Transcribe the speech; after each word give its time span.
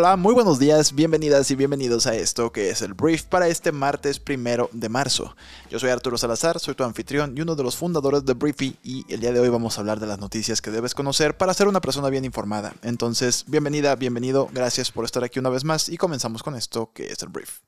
Hola, 0.00 0.14
muy 0.14 0.32
buenos 0.32 0.60
días, 0.60 0.94
bienvenidas 0.94 1.50
y 1.50 1.56
bienvenidos 1.56 2.06
a 2.06 2.14
esto 2.14 2.52
que 2.52 2.70
es 2.70 2.82
el 2.82 2.94
brief 2.94 3.24
para 3.24 3.48
este 3.48 3.72
martes 3.72 4.20
primero 4.20 4.70
de 4.72 4.88
marzo. 4.88 5.34
Yo 5.70 5.80
soy 5.80 5.90
Arturo 5.90 6.16
Salazar, 6.16 6.60
soy 6.60 6.76
tu 6.76 6.84
anfitrión 6.84 7.36
y 7.36 7.40
uno 7.40 7.56
de 7.56 7.64
los 7.64 7.74
fundadores 7.74 8.24
de 8.24 8.34
Briefy 8.34 8.76
y 8.84 9.04
el 9.12 9.18
día 9.18 9.32
de 9.32 9.40
hoy 9.40 9.48
vamos 9.48 9.76
a 9.76 9.80
hablar 9.80 9.98
de 9.98 10.06
las 10.06 10.20
noticias 10.20 10.62
que 10.62 10.70
debes 10.70 10.94
conocer 10.94 11.36
para 11.36 11.52
ser 11.52 11.66
una 11.66 11.80
persona 11.80 12.10
bien 12.10 12.24
informada. 12.24 12.74
Entonces, 12.82 13.44
bienvenida, 13.48 13.96
bienvenido, 13.96 14.48
gracias 14.52 14.92
por 14.92 15.04
estar 15.04 15.24
aquí 15.24 15.40
una 15.40 15.50
vez 15.50 15.64
más 15.64 15.88
y 15.88 15.96
comenzamos 15.96 16.44
con 16.44 16.54
esto 16.54 16.92
que 16.94 17.08
es 17.08 17.20
el 17.24 17.30
brief. 17.30 17.58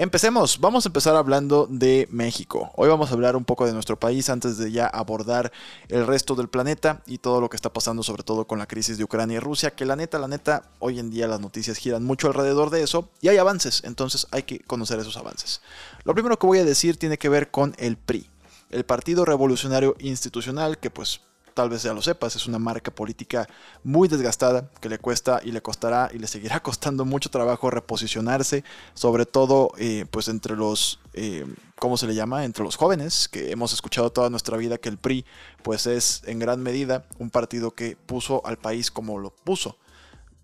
Empecemos, 0.00 0.60
vamos 0.60 0.86
a 0.86 0.90
empezar 0.90 1.16
hablando 1.16 1.66
de 1.68 2.06
México. 2.12 2.70
Hoy 2.76 2.88
vamos 2.88 3.10
a 3.10 3.14
hablar 3.14 3.34
un 3.34 3.44
poco 3.44 3.66
de 3.66 3.72
nuestro 3.72 3.98
país 3.98 4.30
antes 4.30 4.56
de 4.56 4.70
ya 4.70 4.86
abordar 4.86 5.50
el 5.88 6.06
resto 6.06 6.36
del 6.36 6.46
planeta 6.46 7.02
y 7.04 7.18
todo 7.18 7.40
lo 7.40 7.50
que 7.50 7.56
está 7.56 7.72
pasando 7.72 8.04
sobre 8.04 8.22
todo 8.22 8.46
con 8.46 8.60
la 8.60 8.68
crisis 8.68 8.96
de 8.96 9.02
Ucrania 9.02 9.38
y 9.38 9.40
Rusia, 9.40 9.72
que 9.72 9.84
la 9.84 9.96
neta, 9.96 10.20
la 10.20 10.28
neta, 10.28 10.70
hoy 10.78 11.00
en 11.00 11.10
día 11.10 11.26
las 11.26 11.40
noticias 11.40 11.78
giran 11.78 12.04
mucho 12.04 12.28
alrededor 12.28 12.70
de 12.70 12.84
eso 12.84 13.10
y 13.20 13.26
hay 13.26 13.38
avances, 13.38 13.82
entonces 13.82 14.28
hay 14.30 14.44
que 14.44 14.60
conocer 14.60 15.00
esos 15.00 15.16
avances. 15.16 15.62
Lo 16.04 16.14
primero 16.14 16.38
que 16.38 16.46
voy 16.46 16.58
a 16.60 16.64
decir 16.64 16.96
tiene 16.96 17.18
que 17.18 17.28
ver 17.28 17.50
con 17.50 17.74
el 17.76 17.96
PRI, 17.96 18.30
el 18.70 18.84
Partido 18.84 19.24
Revolucionario 19.24 19.96
Institucional, 19.98 20.78
que 20.78 20.90
pues 20.90 21.22
tal 21.58 21.70
vez 21.70 21.82
ya 21.82 21.92
lo 21.92 22.00
sepas, 22.00 22.36
es 22.36 22.46
una 22.46 22.60
marca 22.60 22.92
política 22.92 23.48
muy 23.82 24.06
desgastada 24.06 24.70
que 24.80 24.88
le 24.88 25.00
cuesta 25.00 25.40
y 25.42 25.50
le 25.50 25.60
costará 25.60 26.08
y 26.14 26.18
le 26.20 26.28
seguirá 26.28 26.60
costando 26.62 27.04
mucho 27.04 27.30
trabajo 27.30 27.68
reposicionarse, 27.68 28.62
sobre 28.94 29.26
todo 29.26 29.72
eh, 29.76 30.04
pues 30.08 30.28
entre 30.28 30.54
los, 30.54 31.00
eh, 31.14 31.44
¿cómo 31.74 31.96
se 31.96 32.06
le 32.06 32.14
llama? 32.14 32.44
Entre 32.44 32.62
los 32.62 32.76
jóvenes, 32.76 33.26
que 33.28 33.50
hemos 33.50 33.72
escuchado 33.72 34.12
toda 34.12 34.30
nuestra 34.30 34.56
vida 34.56 34.78
que 34.78 34.88
el 34.88 34.98
PRI 34.98 35.24
pues 35.64 35.88
es 35.88 36.22
en 36.26 36.38
gran 36.38 36.62
medida 36.62 37.06
un 37.18 37.28
partido 37.28 37.72
que 37.72 37.96
puso 37.96 38.40
al 38.46 38.58
país 38.58 38.92
como 38.92 39.18
lo 39.18 39.30
puso 39.30 39.78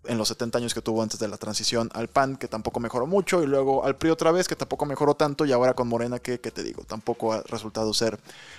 en 0.06 0.18
los 0.18 0.28
70 0.28 0.58
años 0.58 0.74
que 0.74 0.82
tuvo 0.82 1.02
antes 1.02 1.18
de 1.18 1.28
la 1.28 1.36
transición 1.36 1.90
al 1.94 2.08
PAN, 2.08 2.36
que 2.36 2.48
tampoco 2.48 2.80
mejoró 2.80 3.06
mucho, 3.06 3.42
y 3.42 3.46
luego 3.46 3.84
al 3.84 3.96
PRI 3.96 4.10
otra 4.10 4.32
vez, 4.32 4.48
que 4.48 4.56
tampoco 4.56 4.86
mejoró 4.86 5.14
tanto, 5.14 5.44
y 5.44 5.52
ahora 5.52 5.74
con 5.74 5.88
Morena, 5.88 6.18
que, 6.18 6.38
te 6.38 6.62
digo, 6.62 6.84
tampoco 6.84 7.32
ha 7.32 7.42
resultado 7.42 7.92
ser 7.94 8.18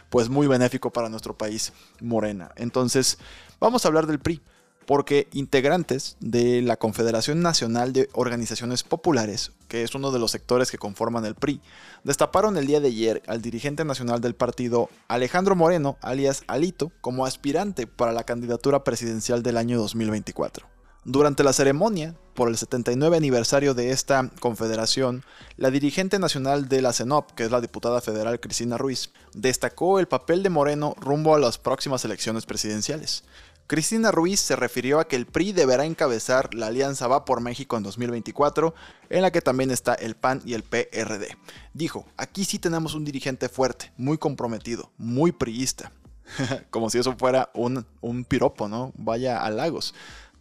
pues 0.09 0.29
muy 0.29 0.47
benéfico 0.47 0.91
para 0.91 1.09
nuestro 1.09 1.37
país 1.37 1.73
Morena. 2.01 2.51
Entonces, 2.55 3.17
vamos 3.59 3.85
a 3.85 3.87
hablar 3.87 4.07
del 4.07 4.19
PRI, 4.19 4.41
porque 4.85 5.27
integrantes 5.33 6.15
de 6.19 6.61
la 6.61 6.77
Confederación 6.77 7.41
Nacional 7.41 7.91
de 7.91 8.07
Organizaciones 8.13 8.83
Populares, 8.83 9.51
que 9.67 9.83
es 9.83 9.95
uno 9.95 10.11
de 10.11 10.19
los 10.19 10.31
sectores 10.31 10.69
que 10.69 10.77
conforman 10.77 11.25
el 11.25 11.35
PRI, 11.35 11.59
destaparon 12.03 12.55
el 12.57 12.67
día 12.67 12.79
de 12.79 12.89
ayer 12.89 13.23
al 13.27 13.41
dirigente 13.41 13.83
nacional 13.83 14.21
del 14.21 14.35
partido, 14.35 14.89
Alejandro 15.07 15.55
Moreno, 15.55 15.97
alias 16.01 16.43
Alito, 16.47 16.91
como 17.01 17.25
aspirante 17.25 17.87
para 17.87 18.11
la 18.11 18.23
candidatura 18.23 18.83
presidencial 18.83 19.41
del 19.41 19.57
año 19.57 19.79
2024. 19.79 20.74
Durante 21.07 21.43
la 21.43 21.53
ceremonia, 21.53 22.15
por 22.33 22.49
el 22.49 22.57
79 22.57 23.15
aniversario 23.15 23.75
de 23.75 23.91
esta 23.91 24.31
confederación, 24.39 25.23
la 25.55 25.69
dirigente 25.69 26.17
nacional 26.17 26.67
de 26.67 26.81
la 26.81 26.93
CENOP, 26.93 27.29
que 27.33 27.43
es 27.43 27.51
la 27.51 27.61
diputada 27.61 28.01
federal 28.01 28.39
Cristina 28.39 28.79
Ruiz, 28.79 29.11
destacó 29.35 29.99
el 29.99 30.07
papel 30.07 30.41
de 30.41 30.49
Moreno 30.49 30.95
rumbo 30.99 31.35
a 31.35 31.39
las 31.39 31.59
próximas 31.59 32.03
elecciones 32.05 32.47
presidenciales. 32.47 33.23
Cristina 33.67 34.09
Ruiz 34.09 34.39
se 34.39 34.55
refirió 34.55 34.99
a 34.99 35.07
que 35.07 35.15
el 35.15 35.27
PRI 35.27 35.51
deberá 35.51 35.85
encabezar 35.85 36.55
la 36.55 36.67
alianza 36.67 37.07
Va 37.07 37.23
por 37.23 37.39
México 37.39 37.77
en 37.77 37.83
2024, 37.83 38.73
en 39.11 39.21
la 39.21 39.31
que 39.31 39.41
también 39.41 39.69
está 39.69 39.93
el 39.93 40.15
PAN 40.15 40.41
y 40.43 40.55
el 40.55 40.63
PRD. 40.63 41.37
Dijo, 41.75 42.07
aquí 42.17 42.45
sí 42.45 42.57
tenemos 42.57 42.95
un 42.95 43.05
dirigente 43.05 43.47
fuerte, 43.47 43.91
muy 43.95 44.17
comprometido, 44.17 44.89
muy 44.97 45.31
priista. 45.31 45.91
Como 46.71 46.89
si 46.89 46.97
eso 46.97 47.15
fuera 47.15 47.51
un, 47.53 47.85
un 48.01 48.23
piropo, 48.23 48.67
¿no? 48.67 48.91
Vaya 48.97 49.43
a 49.43 49.51
Lagos. 49.51 49.93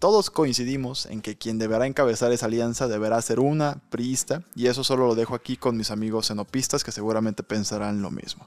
Todos 0.05 0.29
coincidimos 0.29 1.07
en 1.07 1.23
que 1.23 1.39
quien 1.39 1.59
deberá 1.59 1.87
encabezar 1.87 2.31
esa 2.31 2.45
alianza 2.45 2.89
deberá 2.89 3.23
ser 3.23 3.41
una 3.41 3.81
priista, 3.89 4.43
y 4.55 4.67
eso 4.67 4.85
solo 4.85 5.07
lo 5.07 5.15
dejo 5.15 5.35
aquí 5.35 5.57
con 5.57 5.79
mis 5.79 5.91
amigos 5.91 6.27
xenopistas 6.27 6.85
que 6.85 6.93
seguramente 6.93 7.43
pensarán 7.43 8.03
lo 8.03 8.11
mismo. 8.11 8.47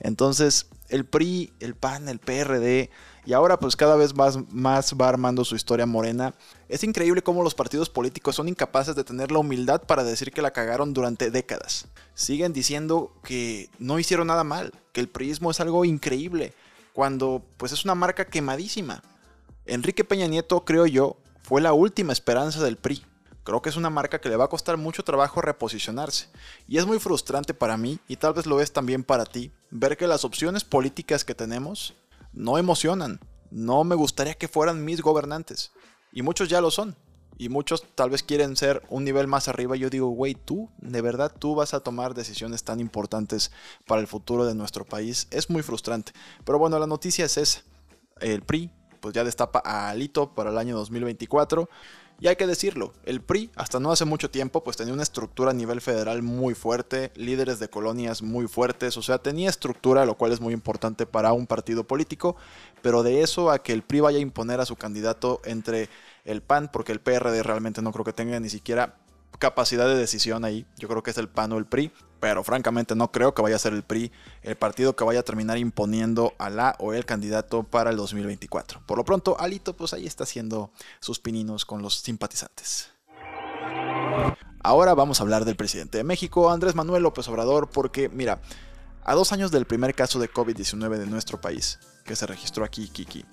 Entonces, 0.00 0.66
el 0.90 1.06
PRI, 1.06 1.54
el 1.58 1.74
PAN, 1.74 2.10
el 2.10 2.18
PRD, 2.18 2.90
y 3.24 3.32
ahora 3.32 3.58
pues 3.58 3.76
cada 3.76 3.96
vez 3.96 4.14
más, 4.14 4.40
más 4.52 4.92
va 4.92 5.08
armando 5.08 5.42
su 5.46 5.56
historia 5.56 5.86
morena. 5.86 6.34
Es 6.68 6.84
increíble 6.84 7.22
cómo 7.22 7.42
los 7.42 7.54
partidos 7.54 7.88
políticos 7.88 8.36
son 8.36 8.50
incapaces 8.50 8.94
de 8.94 9.02
tener 9.02 9.32
la 9.32 9.38
humildad 9.38 9.80
para 9.80 10.04
decir 10.04 10.32
que 10.32 10.42
la 10.42 10.50
cagaron 10.50 10.92
durante 10.92 11.30
décadas. 11.30 11.86
Siguen 12.12 12.52
diciendo 12.52 13.10
que 13.24 13.70
no 13.78 13.98
hicieron 13.98 14.26
nada 14.26 14.44
mal, 14.44 14.74
que 14.92 15.00
el 15.00 15.08
priismo 15.08 15.50
es 15.50 15.60
algo 15.60 15.86
increíble, 15.86 16.52
cuando 16.92 17.42
pues 17.56 17.72
es 17.72 17.86
una 17.86 17.94
marca 17.94 18.26
quemadísima. 18.26 19.02
Enrique 19.70 20.02
Peña 20.02 20.26
Nieto, 20.26 20.64
creo 20.64 20.84
yo, 20.84 21.16
fue 21.42 21.60
la 21.60 21.72
última 21.72 22.12
esperanza 22.12 22.60
del 22.60 22.76
PRI. 22.76 23.04
Creo 23.44 23.62
que 23.62 23.68
es 23.68 23.76
una 23.76 23.88
marca 23.88 24.20
que 24.20 24.28
le 24.28 24.34
va 24.34 24.46
a 24.46 24.48
costar 24.48 24.76
mucho 24.76 25.04
trabajo 25.04 25.40
reposicionarse. 25.40 26.26
Y 26.66 26.78
es 26.78 26.86
muy 26.86 26.98
frustrante 26.98 27.54
para 27.54 27.76
mí, 27.76 28.00
y 28.08 28.16
tal 28.16 28.32
vez 28.32 28.46
lo 28.46 28.60
es 28.60 28.72
también 28.72 29.04
para 29.04 29.24
ti, 29.24 29.52
ver 29.70 29.96
que 29.96 30.08
las 30.08 30.24
opciones 30.24 30.64
políticas 30.64 31.24
que 31.24 31.36
tenemos 31.36 31.94
no 32.32 32.58
emocionan. 32.58 33.20
No 33.52 33.84
me 33.84 33.94
gustaría 33.94 34.34
que 34.34 34.48
fueran 34.48 34.84
mis 34.84 35.02
gobernantes. 35.02 35.70
Y 36.12 36.22
muchos 36.22 36.48
ya 36.48 36.60
lo 36.60 36.72
son. 36.72 36.96
Y 37.38 37.48
muchos 37.48 37.84
tal 37.94 38.10
vez 38.10 38.24
quieren 38.24 38.56
ser 38.56 38.82
un 38.88 39.04
nivel 39.04 39.28
más 39.28 39.46
arriba. 39.46 39.76
Yo 39.76 39.88
digo, 39.88 40.08
güey, 40.08 40.34
tú, 40.34 40.68
de 40.78 41.00
verdad, 41.00 41.32
tú 41.38 41.54
vas 41.54 41.74
a 41.74 41.80
tomar 41.80 42.14
decisiones 42.14 42.64
tan 42.64 42.80
importantes 42.80 43.52
para 43.86 44.00
el 44.00 44.08
futuro 44.08 44.44
de 44.46 44.56
nuestro 44.56 44.84
país. 44.84 45.28
Es 45.30 45.48
muy 45.48 45.62
frustrante. 45.62 46.10
Pero 46.44 46.58
bueno, 46.58 46.76
la 46.80 46.88
noticia 46.88 47.24
es 47.24 47.36
esa. 47.36 47.62
El 48.20 48.42
PRI 48.42 48.72
pues 49.00 49.14
ya 49.14 49.24
destapa 49.24 49.62
a 49.64 49.88
Alito 49.88 50.34
para 50.34 50.50
el 50.50 50.58
año 50.58 50.76
2024. 50.76 51.68
Y 52.22 52.28
hay 52.28 52.36
que 52.36 52.46
decirlo, 52.46 52.92
el 53.06 53.22
PRI 53.22 53.50
hasta 53.56 53.80
no 53.80 53.90
hace 53.90 54.04
mucho 54.04 54.30
tiempo 54.30 54.62
pues 54.62 54.76
tenía 54.76 54.92
una 54.92 55.02
estructura 55.02 55.52
a 55.52 55.54
nivel 55.54 55.80
federal 55.80 56.22
muy 56.22 56.52
fuerte, 56.52 57.12
líderes 57.14 57.58
de 57.60 57.70
colonias 57.70 58.20
muy 58.20 58.46
fuertes, 58.46 58.98
o 58.98 59.02
sea, 59.02 59.16
tenía 59.16 59.48
estructura, 59.48 60.04
lo 60.04 60.18
cual 60.18 60.32
es 60.32 60.40
muy 60.40 60.52
importante 60.52 61.06
para 61.06 61.32
un 61.32 61.46
partido 61.46 61.84
político, 61.84 62.36
pero 62.82 63.02
de 63.02 63.22
eso 63.22 63.50
a 63.50 63.62
que 63.62 63.72
el 63.72 63.80
PRI 63.82 64.00
vaya 64.00 64.18
a 64.18 64.20
imponer 64.20 64.60
a 64.60 64.66
su 64.66 64.76
candidato 64.76 65.40
entre 65.46 65.88
el 66.26 66.42
PAN, 66.42 66.68
porque 66.70 66.92
el 66.92 67.00
PRD 67.00 67.42
realmente 67.42 67.80
no 67.80 67.90
creo 67.90 68.04
que 68.04 68.12
tenga 68.12 68.38
ni 68.38 68.50
siquiera 68.50 68.96
capacidad 69.38 69.86
de 69.86 69.96
decisión 69.96 70.44
ahí. 70.44 70.66
Yo 70.76 70.88
creo 70.88 71.02
que 71.02 71.12
es 71.12 71.18
el 71.18 71.30
PAN 71.30 71.52
o 71.52 71.58
el 71.58 71.64
PRI, 71.64 71.90
pero 72.20 72.44
francamente 72.44 72.94
no 72.94 73.10
creo 73.10 73.34
que 73.34 73.42
vaya 73.42 73.56
a 73.56 73.58
ser 73.58 73.72
el 73.72 73.82
PRI 73.82 74.12
el 74.42 74.56
partido 74.56 74.94
que 74.94 75.04
vaya 75.04 75.20
a 75.20 75.24
terminar 75.24 75.58
imponiendo 75.58 76.34
a 76.38 76.50
la 76.50 76.76
o 76.78 76.92
el 76.92 77.04
candidato 77.04 77.62
para 77.62 77.90
el 77.90 77.96
2024. 77.96 78.82
Por 78.86 78.98
lo 78.98 79.04
pronto, 79.04 79.38
Alito 79.40 79.74
pues 79.74 79.92
ahí 79.94 80.06
está 80.06 80.24
haciendo 80.24 80.70
sus 81.00 81.18
pininos 81.18 81.64
con 81.64 81.82
los 81.82 81.94
simpatizantes. 81.98 82.90
Ahora 84.62 84.94
vamos 84.94 85.20
a 85.20 85.22
hablar 85.22 85.44
del 85.44 85.56
presidente 85.56 85.98
de 85.98 86.04
México, 86.04 86.50
Andrés 86.50 86.74
Manuel 86.74 87.02
López 87.02 87.26
Obrador, 87.28 87.70
porque 87.70 88.10
mira, 88.10 88.40
a 89.04 89.14
dos 89.14 89.32
años 89.32 89.50
del 89.50 89.64
primer 89.64 89.94
caso 89.94 90.18
de 90.18 90.30
COVID-19 90.30 90.98
de 90.98 91.06
nuestro 91.06 91.40
país, 91.40 91.78
que 92.04 92.14
se 92.14 92.26
registró 92.26 92.64
aquí, 92.64 92.88
Kiki, 92.88 93.24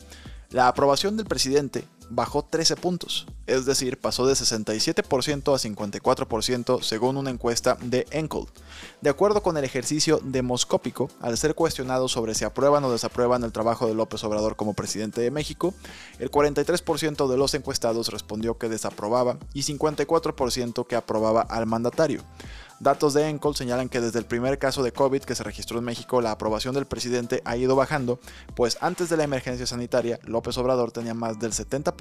la 0.49 0.69
aprobación 0.69 1.17
del 1.17 1.25
presidente 1.25 1.85
bajó 2.09 2.43
13 2.43 2.75
puntos, 2.75 3.27
es 3.45 3.65
decir, 3.65 3.99
pasó 3.99 4.25
de 4.25 4.33
67% 4.33 5.53
a 5.53 5.57
54% 5.57 6.81
según 6.81 7.17
una 7.17 7.29
encuesta 7.29 7.77
de 7.81 8.05
Enkel. 8.11 8.45
De 9.01 9.09
acuerdo 9.09 9.43
con 9.43 9.57
el 9.57 9.63
ejercicio 9.63 10.19
demoscópico, 10.23 11.09
al 11.21 11.37
ser 11.37 11.55
cuestionado 11.55 12.07
sobre 12.07 12.35
si 12.35 12.45
aprueban 12.45 12.83
o 12.83 12.91
desaprueban 12.91 13.43
el 13.43 13.51
trabajo 13.51 13.87
de 13.87 13.93
López 13.93 14.23
Obrador 14.23 14.55
como 14.55 14.73
presidente 14.73 15.21
de 15.21 15.31
México, 15.31 15.73
el 16.19 16.31
43% 16.31 17.27
de 17.27 17.37
los 17.37 17.53
encuestados 17.53 18.09
respondió 18.09 18.57
que 18.57 18.69
desaprobaba 18.69 19.37
y 19.53 19.63
54% 19.63 20.87
que 20.87 20.95
aprobaba 20.95 21.41
al 21.41 21.65
mandatario. 21.65 22.23
Datos 22.79 23.15
de 23.15 23.27
Encol 23.27 23.55
señalan 23.55 23.89
que 23.89 24.01
desde 24.01 24.19
el 24.19 24.25
primer 24.25 24.59
caso 24.59 24.83
de 24.83 24.91
COVID 24.91 25.23
que 25.23 25.33
se 25.33 25.43
registró 25.43 25.79
en 25.79 25.85
México, 25.85 26.21
la 26.21 26.29
aprobación 26.29 26.75
del 26.75 26.85
presidente 26.85 27.41
ha 27.43 27.57
ido 27.57 27.75
bajando, 27.75 28.19
pues 28.55 28.77
antes 28.81 29.09
de 29.09 29.17
la 29.17 29.23
emergencia 29.23 29.65
sanitaria, 29.65 30.19
López 30.25 30.59
Obrador 30.59 30.91
tenía 30.91 31.15
más 31.15 31.39
del 31.39 31.53
70% 31.53 31.96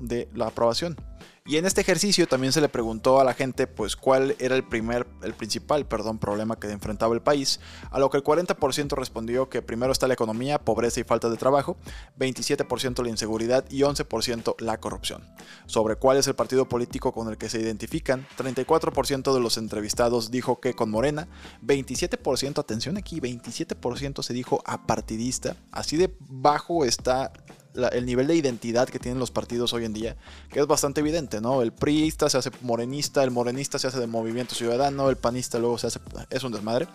de 0.00 0.28
la 0.34 0.46
aprobación. 0.46 0.96
Y 1.44 1.56
en 1.56 1.66
este 1.66 1.80
ejercicio 1.80 2.28
también 2.28 2.52
se 2.52 2.60
le 2.60 2.68
preguntó 2.68 3.18
a 3.18 3.24
la 3.24 3.34
gente 3.34 3.66
pues 3.66 3.96
cuál 3.96 4.36
era 4.38 4.54
el 4.54 4.62
primer 4.62 5.08
el 5.24 5.34
principal, 5.34 5.86
perdón, 5.86 6.20
problema 6.20 6.54
que 6.54 6.70
enfrentaba 6.70 7.16
el 7.16 7.20
país, 7.20 7.58
a 7.90 7.98
lo 7.98 8.10
que 8.10 8.16
el 8.16 8.22
40% 8.22 8.94
respondió 8.94 9.48
que 9.48 9.60
primero 9.60 9.90
está 9.90 10.06
la 10.06 10.14
economía, 10.14 10.60
pobreza 10.60 11.00
y 11.00 11.04
falta 11.04 11.28
de 11.28 11.36
trabajo, 11.36 11.76
27% 12.16 13.02
la 13.02 13.08
inseguridad 13.08 13.64
y 13.70 13.80
11% 13.80 14.54
la 14.60 14.78
corrupción. 14.78 15.24
Sobre 15.66 15.96
cuál 15.96 16.16
es 16.16 16.28
el 16.28 16.36
partido 16.36 16.68
político 16.68 17.10
con 17.10 17.28
el 17.28 17.38
que 17.38 17.48
se 17.48 17.60
identifican, 17.60 18.24
34% 18.38 19.34
de 19.34 19.40
los 19.40 19.56
entrevistados 19.56 20.30
dijo 20.30 20.60
que 20.60 20.74
con 20.74 20.90
Morena, 20.90 21.26
27%, 21.66 22.60
atención 22.60 22.96
aquí, 22.96 23.20
27% 23.20 24.22
se 24.22 24.32
dijo 24.32 24.62
apartidista, 24.64 25.56
así 25.72 25.96
de 25.96 26.14
bajo 26.20 26.84
está 26.84 27.32
el 27.74 28.06
nivel 28.06 28.26
de 28.26 28.36
identidad 28.36 28.88
que 28.88 28.98
tienen 28.98 29.18
los 29.18 29.30
partidos 29.30 29.72
hoy 29.72 29.84
en 29.84 29.92
día, 29.92 30.16
que 30.50 30.60
es 30.60 30.66
bastante 30.66 31.00
evidente, 31.00 31.31
¿no? 31.40 31.62
El 31.62 31.72
priista 31.72 32.28
se 32.28 32.38
hace 32.38 32.50
morenista, 32.60 33.22
el 33.24 33.30
morenista 33.30 33.78
se 33.78 33.86
hace 33.86 33.98
de 33.98 34.06
movimiento 34.06 34.54
ciudadano, 34.54 35.08
el 35.10 35.16
panista 35.16 35.58
luego 35.58 35.78
se 35.78 35.88
hace... 35.88 36.00
es 36.30 36.42
un 36.44 36.52
desmadre. 36.52 36.86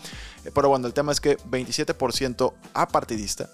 Eh, 0.46 0.52
pero 0.54 0.70
bueno, 0.70 0.88
el 0.88 0.94
tema 0.94 1.12
es 1.12 1.20
que 1.20 1.38
27% 1.38 2.54
apartidista, 2.74 3.50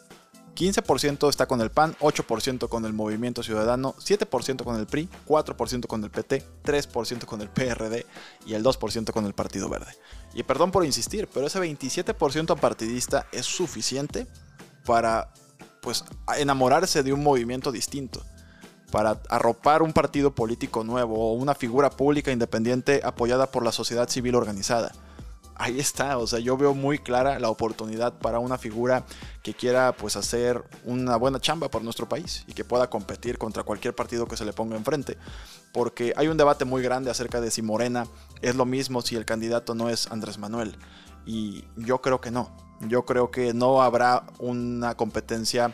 15% 0.56 1.30
está 1.30 1.48
con 1.48 1.62
el 1.62 1.72
PAN, 1.72 1.96
8% 2.00 2.70
con 2.70 2.86
el 2.86 2.94
Movimiento 2.94 3.44
Ciudadano, 3.44 3.96
7% 3.98 4.64
con 4.64 4.80
el 4.80 4.86
PRI, 4.86 5.10
4% 5.28 5.88
con 5.88 6.04
el 6.04 6.12
PT, 6.12 6.44
3% 6.64 7.26
con 7.26 7.42
el 7.42 7.50
PRD 7.50 8.06
y 8.46 8.54
el 8.54 8.64
2% 8.64 9.12
con 9.12 9.26
el 9.26 9.34
Partido 9.34 9.70
Verde. 9.70 9.92
Y 10.34 10.44
perdón 10.44 10.72
por 10.72 10.86
insistir, 10.86 11.28
pero 11.34 11.48
ese 11.48 11.60
27% 11.60 12.52
apartidista 12.52 13.28
es 13.32 13.46
suficiente 13.46 14.28
para 14.86 15.34
pues 15.82 16.06
enamorarse 16.38 17.04
de 17.04 17.14
un 17.14 17.22
movimiento 17.24 17.72
distinto, 17.72 18.24
para 18.94 19.20
arropar 19.28 19.82
un 19.82 19.92
partido 19.92 20.36
político 20.36 20.84
nuevo 20.84 21.16
o 21.16 21.34
una 21.34 21.56
figura 21.56 21.90
pública 21.90 22.32
independiente 22.32 23.02
apoyada 23.04 23.50
por 23.50 23.64
la 23.64 23.72
sociedad 23.72 24.08
civil 24.08 24.36
organizada. 24.36 24.92
Ahí 25.56 25.80
está, 25.80 26.20
o 26.20 26.28
sea, 26.28 26.38
yo 26.38 26.58
veo 26.58 26.76
muy 26.76 27.00
clara 27.00 27.40
la 27.40 27.50
oportunidad 27.50 28.14
para 28.14 28.38
una 28.38 28.60
figura 28.60 29.04
que 29.42 29.56
quiera 29.56 29.94
pues 29.94 30.16
hacer 30.16 30.64
una 30.86 31.16
buena 31.16 31.40
chamba 31.40 31.70
por 31.70 31.84
nuestro 31.84 32.08
país 32.08 32.44
y 32.48 32.54
que 32.54 32.66
pueda 32.66 32.88
competir 32.92 33.40
contra 33.40 33.64
cualquier 33.64 33.96
partido 33.96 34.28
que 34.28 34.38
se 34.38 34.46
le 34.46 34.54
ponga 34.54 34.78
enfrente, 34.78 35.18
porque 35.72 36.14
hay 36.16 36.28
un 36.28 36.38
debate 36.38 36.64
muy 36.64 36.84
grande 36.84 37.10
acerca 37.10 37.42
de 37.42 37.50
si 37.50 37.64
Morena 37.64 38.06
es 38.44 38.54
lo 38.56 38.66
mismo 38.66 39.02
si 39.02 39.16
el 39.16 39.26
candidato 39.26 39.74
no 39.74 39.90
es 39.90 40.06
Andrés 40.12 40.38
Manuel. 40.38 40.78
Y 41.26 41.64
yo 41.78 42.00
creo 42.00 42.22
que 42.22 42.30
no, 42.30 42.52
yo 42.88 43.06
creo 43.06 43.32
que 43.32 43.56
no 43.56 43.82
habrá 43.82 44.26
una 44.38 44.96
competencia 44.96 45.74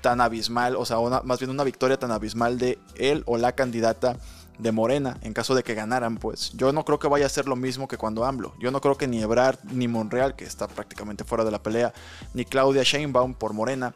tan 0.00 0.20
abismal, 0.20 0.76
o 0.76 0.84
sea, 0.84 0.98
más 1.24 1.38
bien 1.38 1.50
una 1.50 1.64
victoria 1.64 1.98
tan 1.98 2.10
abismal 2.10 2.58
de 2.58 2.78
él 2.96 3.22
o 3.26 3.36
la 3.36 3.52
candidata 3.52 4.16
de 4.58 4.72
Morena, 4.72 5.18
en 5.22 5.34
caso 5.34 5.54
de 5.54 5.62
que 5.62 5.74
ganaran, 5.74 6.16
pues 6.16 6.52
yo 6.54 6.72
no 6.72 6.84
creo 6.84 6.98
que 6.98 7.06
vaya 7.06 7.26
a 7.26 7.28
ser 7.28 7.46
lo 7.46 7.56
mismo 7.56 7.86
que 7.86 7.96
cuando 7.96 8.24
AMLO. 8.24 8.54
Yo 8.58 8.70
no 8.70 8.80
creo 8.80 8.96
que 8.96 9.06
ni 9.06 9.22
Ebrard 9.22 9.58
ni 9.70 9.86
Monreal, 9.86 10.34
que 10.34 10.44
está 10.44 10.66
prácticamente 10.66 11.24
fuera 11.24 11.44
de 11.44 11.52
la 11.52 11.62
pelea, 11.62 11.92
ni 12.34 12.44
Claudia 12.44 12.82
Sheinbaum 12.82 13.34
por 13.34 13.52
Morena, 13.52 13.94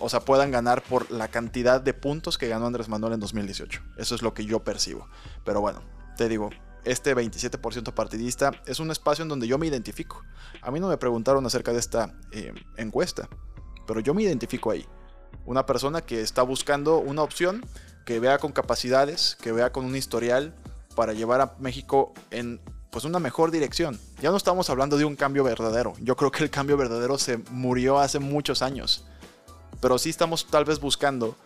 o 0.00 0.08
sea, 0.08 0.20
puedan 0.20 0.50
ganar 0.50 0.82
por 0.82 1.10
la 1.10 1.28
cantidad 1.28 1.80
de 1.80 1.94
puntos 1.94 2.38
que 2.38 2.48
ganó 2.48 2.66
Andrés 2.66 2.88
Manuel 2.88 3.14
en 3.14 3.20
2018. 3.20 3.80
Eso 3.96 4.14
es 4.14 4.22
lo 4.22 4.34
que 4.34 4.44
yo 4.44 4.60
percibo. 4.60 5.08
Pero 5.44 5.60
bueno, 5.60 5.80
te 6.16 6.28
digo, 6.28 6.50
este 6.84 7.14
27% 7.14 7.92
partidista 7.94 8.52
es 8.66 8.80
un 8.80 8.90
espacio 8.90 9.22
en 9.22 9.28
donde 9.28 9.46
yo 9.46 9.58
me 9.58 9.66
identifico. 9.66 10.22
A 10.62 10.70
mí 10.70 10.80
no 10.80 10.88
me 10.88 10.98
preguntaron 10.98 11.46
acerca 11.46 11.72
de 11.72 11.78
esta 11.78 12.14
eh, 12.32 12.52
encuesta, 12.76 13.28
pero 13.86 14.00
yo 14.00 14.12
me 14.12 14.22
identifico 14.22 14.70
ahí. 14.70 14.86
Una 15.46 15.66
persona 15.66 16.02
que 16.02 16.20
está 16.20 16.42
buscando 16.42 16.98
una 16.98 17.22
opción 17.22 17.64
que 18.04 18.20
vea 18.20 18.38
con 18.38 18.52
capacidades, 18.52 19.36
que 19.40 19.52
vea 19.52 19.72
con 19.72 19.84
un 19.84 19.96
historial 19.96 20.54
para 20.94 21.12
llevar 21.12 21.40
a 21.40 21.54
México 21.58 22.12
en 22.30 22.60
pues 22.90 23.04
una 23.04 23.18
mejor 23.20 23.50
dirección. 23.50 23.98
Ya 24.20 24.30
no 24.30 24.36
estamos 24.36 24.68
hablando 24.68 24.98
de 24.98 25.04
un 25.04 25.16
cambio 25.16 25.44
verdadero. 25.44 25.94
Yo 26.00 26.16
creo 26.16 26.30
que 26.30 26.42
el 26.42 26.50
cambio 26.50 26.76
verdadero 26.76 27.18
se 27.18 27.38
murió 27.50 27.98
hace 27.98 28.18
muchos 28.18 28.62
años. 28.62 29.04
Pero 29.80 29.98
sí 29.98 30.10
estamos 30.10 30.46
tal 30.46 30.64
vez 30.64 30.80
buscando 30.80 31.36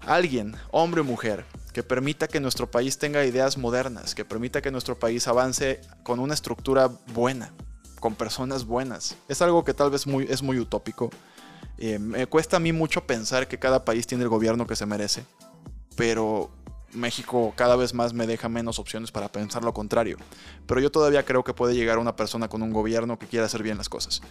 alguien, 0.00 0.56
hombre 0.70 1.00
o 1.00 1.04
mujer, 1.04 1.44
que 1.72 1.82
permita 1.82 2.28
que 2.28 2.40
nuestro 2.40 2.70
país 2.70 2.98
tenga 2.98 3.24
ideas 3.24 3.58
modernas, 3.58 4.14
que 4.14 4.24
permita 4.24 4.62
que 4.62 4.70
nuestro 4.70 4.98
país 4.98 5.26
avance 5.26 5.80
con 6.02 6.18
una 6.18 6.34
estructura 6.34 6.90
buena, 7.14 7.52
con 8.00 8.14
personas 8.14 8.64
buenas. 8.64 9.16
Es 9.28 9.42
algo 9.42 9.64
que 9.64 9.74
tal 9.74 9.90
vez 9.90 10.06
muy, 10.06 10.26
es 10.28 10.42
muy 10.42 10.58
utópico. 10.58 11.10
Eh, 11.78 11.98
me 11.98 12.26
cuesta 12.26 12.56
a 12.56 12.60
mí 12.60 12.72
mucho 12.72 13.06
pensar 13.06 13.46
que 13.48 13.58
cada 13.58 13.84
país 13.84 14.06
tiene 14.06 14.24
el 14.24 14.30
gobierno 14.30 14.66
que 14.66 14.76
se 14.76 14.86
merece 14.86 15.24
pero 15.98 16.48
México 16.92 17.52
cada 17.56 17.74
vez 17.74 17.92
más 17.92 18.14
me 18.14 18.28
deja 18.28 18.48
menos 18.48 18.78
opciones 18.78 19.10
para 19.10 19.32
pensar 19.32 19.64
lo 19.64 19.74
contrario. 19.74 20.16
Pero 20.64 20.80
yo 20.80 20.92
todavía 20.92 21.24
creo 21.24 21.42
que 21.42 21.52
puede 21.52 21.74
llegar 21.74 21.98
una 21.98 22.14
persona 22.14 22.48
con 22.48 22.62
un 22.62 22.72
gobierno 22.72 23.18
que 23.18 23.26
quiera 23.26 23.46
hacer 23.46 23.64
bien 23.64 23.78
las 23.78 23.88
cosas. 23.88 24.22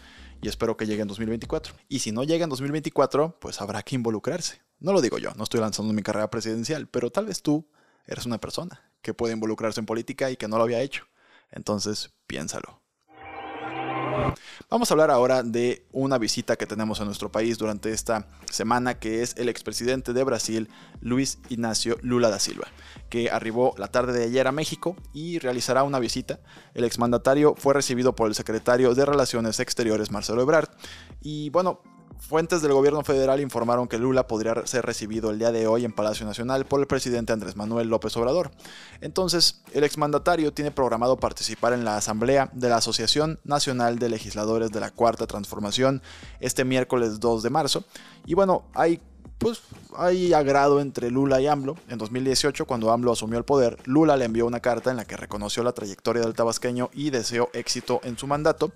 Y 0.42 0.48
espero 0.48 0.78
que 0.78 0.86
llegue 0.88 1.02
en 1.02 1.10
2024. 1.10 1.76
Y 1.90 2.00
si 2.00 2.14
no 2.14 2.24
llega 2.24 2.46
en 2.46 2.50
2024, 2.50 3.38
pues 3.42 3.60
habrá 3.60 3.84
que 3.84 3.96
involucrarse. 3.96 4.62
No 4.80 4.94
lo 4.94 5.02
digo 5.02 5.18
yo, 5.18 5.34
no 5.36 5.44
estoy 5.44 5.60
lanzando 5.60 5.92
mi 5.92 6.04
carrera 6.04 6.30
presidencial, 6.30 6.88
pero 6.88 7.12
tal 7.12 7.26
vez 7.26 7.42
tú 7.42 7.68
eres 8.06 8.26
una 8.26 8.40
persona 8.40 8.90
que 9.02 9.14
puede 9.14 9.34
involucrarse 9.34 9.82
en 9.82 9.86
política 9.86 10.32
y 10.32 10.38
que 10.38 10.48
no 10.48 10.56
lo 10.58 10.64
había 10.64 10.80
hecho. 10.80 11.06
Entonces, 11.52 12.14
piénsalo. 12.28 12.82
Vamos 14.70 14.90
a 14.90 14.94
hablar 14.94 15.12
ahora 15.12 15.44
de 15.44 15.86
una 15.92 16.18
visita 16.18 16.56
que 16.56 16.66
tenemos 16.66 17.00
a 17.02 17.06
nuestro 17.06 17.32
país 17.32 17.58
durante 17.58 17.92
esta 17.92 18.28
semana, 18.52 19.00
que 19.00 19.22
es 19.22 19.36
el 19.38 19.50
expresidente 19.50 20.14
de 20.14 20.24
Brasil, 20.24 20.70
Luis 21.02 21.40
Ignacio 21.50 21.98
Lula 22.02 22.30
da 22.30 22.40
Silva, 22.40 22.68
que 23.10 23.30
arribó 23.30 23.74
la 23.78 23.88
tarde 23.88 24.18
de 24.18 24.26
ayer 24.26 24.48
a 24.48 24.52
México 24.52 24.96
y 25.14 25.40
realizará 25.40 25.84
una 25.84 26.00
visita. 26.00 26.40
El 26.74 26.84
exmandatario 26.84 27.56
fue 27.58 27.74
recibido 27.74 28.16
por 28.16 28.28
el 28.28 28.36
secretario 28.36 28.94
de 28.94 29.06
Relaciones 29.06 29.60
Exteriores, 29.60 30.12
Marcelo 30.12 30.42
Ebrard, 30.42 30.70
y 31.22 31.50
bueno, 31.50 31.82
Fuentes 32.20 32.62
del 32.62 32.74
gobierno 32.74 33.04
federal 33.04 33.40
informaron 33.40 33.88
que 33.88 33.98
Lula 33.98 34.28
podría 34.28 34.66
ser 34.66 34.86
recibido 34.86 35.30
el 35.30 35.40
día 35.40 35.52
de 35.52 35.68
hoy 35.68 35.86
en 35.86 35.94
Palacio 35.94 36.26
Nacional 36.26 36.66
por 36.66 36.82
el 36.82 36.88
presidente 36.88 37.32
Andrés 37.32 37.56
Manuel 37.56 37.88
López 37.88 38.18
Obrador. 38.18 38.52
Entonces, 39.00 39.62
el 39.74 39.84
exmandatario 39.84 40.52
tiene 40.52 40.72
programado 40.72 41.18
participar 41.18 41.74
en 41.74 41.86
la 41.86 41.96
asamblea 41.96 42.50
de 42.54 42.70
la 42.70 42.78
Asociación 42.78 43.40
Nacional 43.44 44.00
de 44.00 44.10
Legisladores 44.10 44.72
de 44.72 44.80
la 44.80 44.92
Cuarta 44.92 45.26
Transformación 45.26 46.02
este 46.40 46.66
miércoles 46.66 47.20
2 47.20 47.44
de 47.44 47.50
marzo. 47.50 47.86
Y 48.26 48.34
bueno, 48.34 48.66
hay 48.74 49.00
pues 49.38 49.62
hay 49.96 50.34
agrado 50.34 50.82
entre 50.82 51.12
Lula 51.12 51.40
y 51.40 51.48
AMLO. 51.48 51.76
En 51.90 52.00
2018, 52.00 52.66
cuando 52.66 52.92
AMLO 52.92 53.12
asumió 53.12 53.38
el 53.38 53.46
poder, 53.46 53.78
Lula 53.86 54.18
le 54.18 54.26
envió 54.26 54.48
una 54.48 54.60
carta 54.60 54.90
en 54.90 54.98
la 54.98 55.06
que 55.06 55.16
reconoció 55.16 55.64
la 55.64 55.74
trayectoria 55.74 56.24
del 56.24 56.34
tabasqueño 56.34 56.90
y 56.94 57.12
deseó 57.12 57.50
éxito 57.54 58.02
en 58.04 58.18
su 58.18 58.26
mandato. 58.26 58.72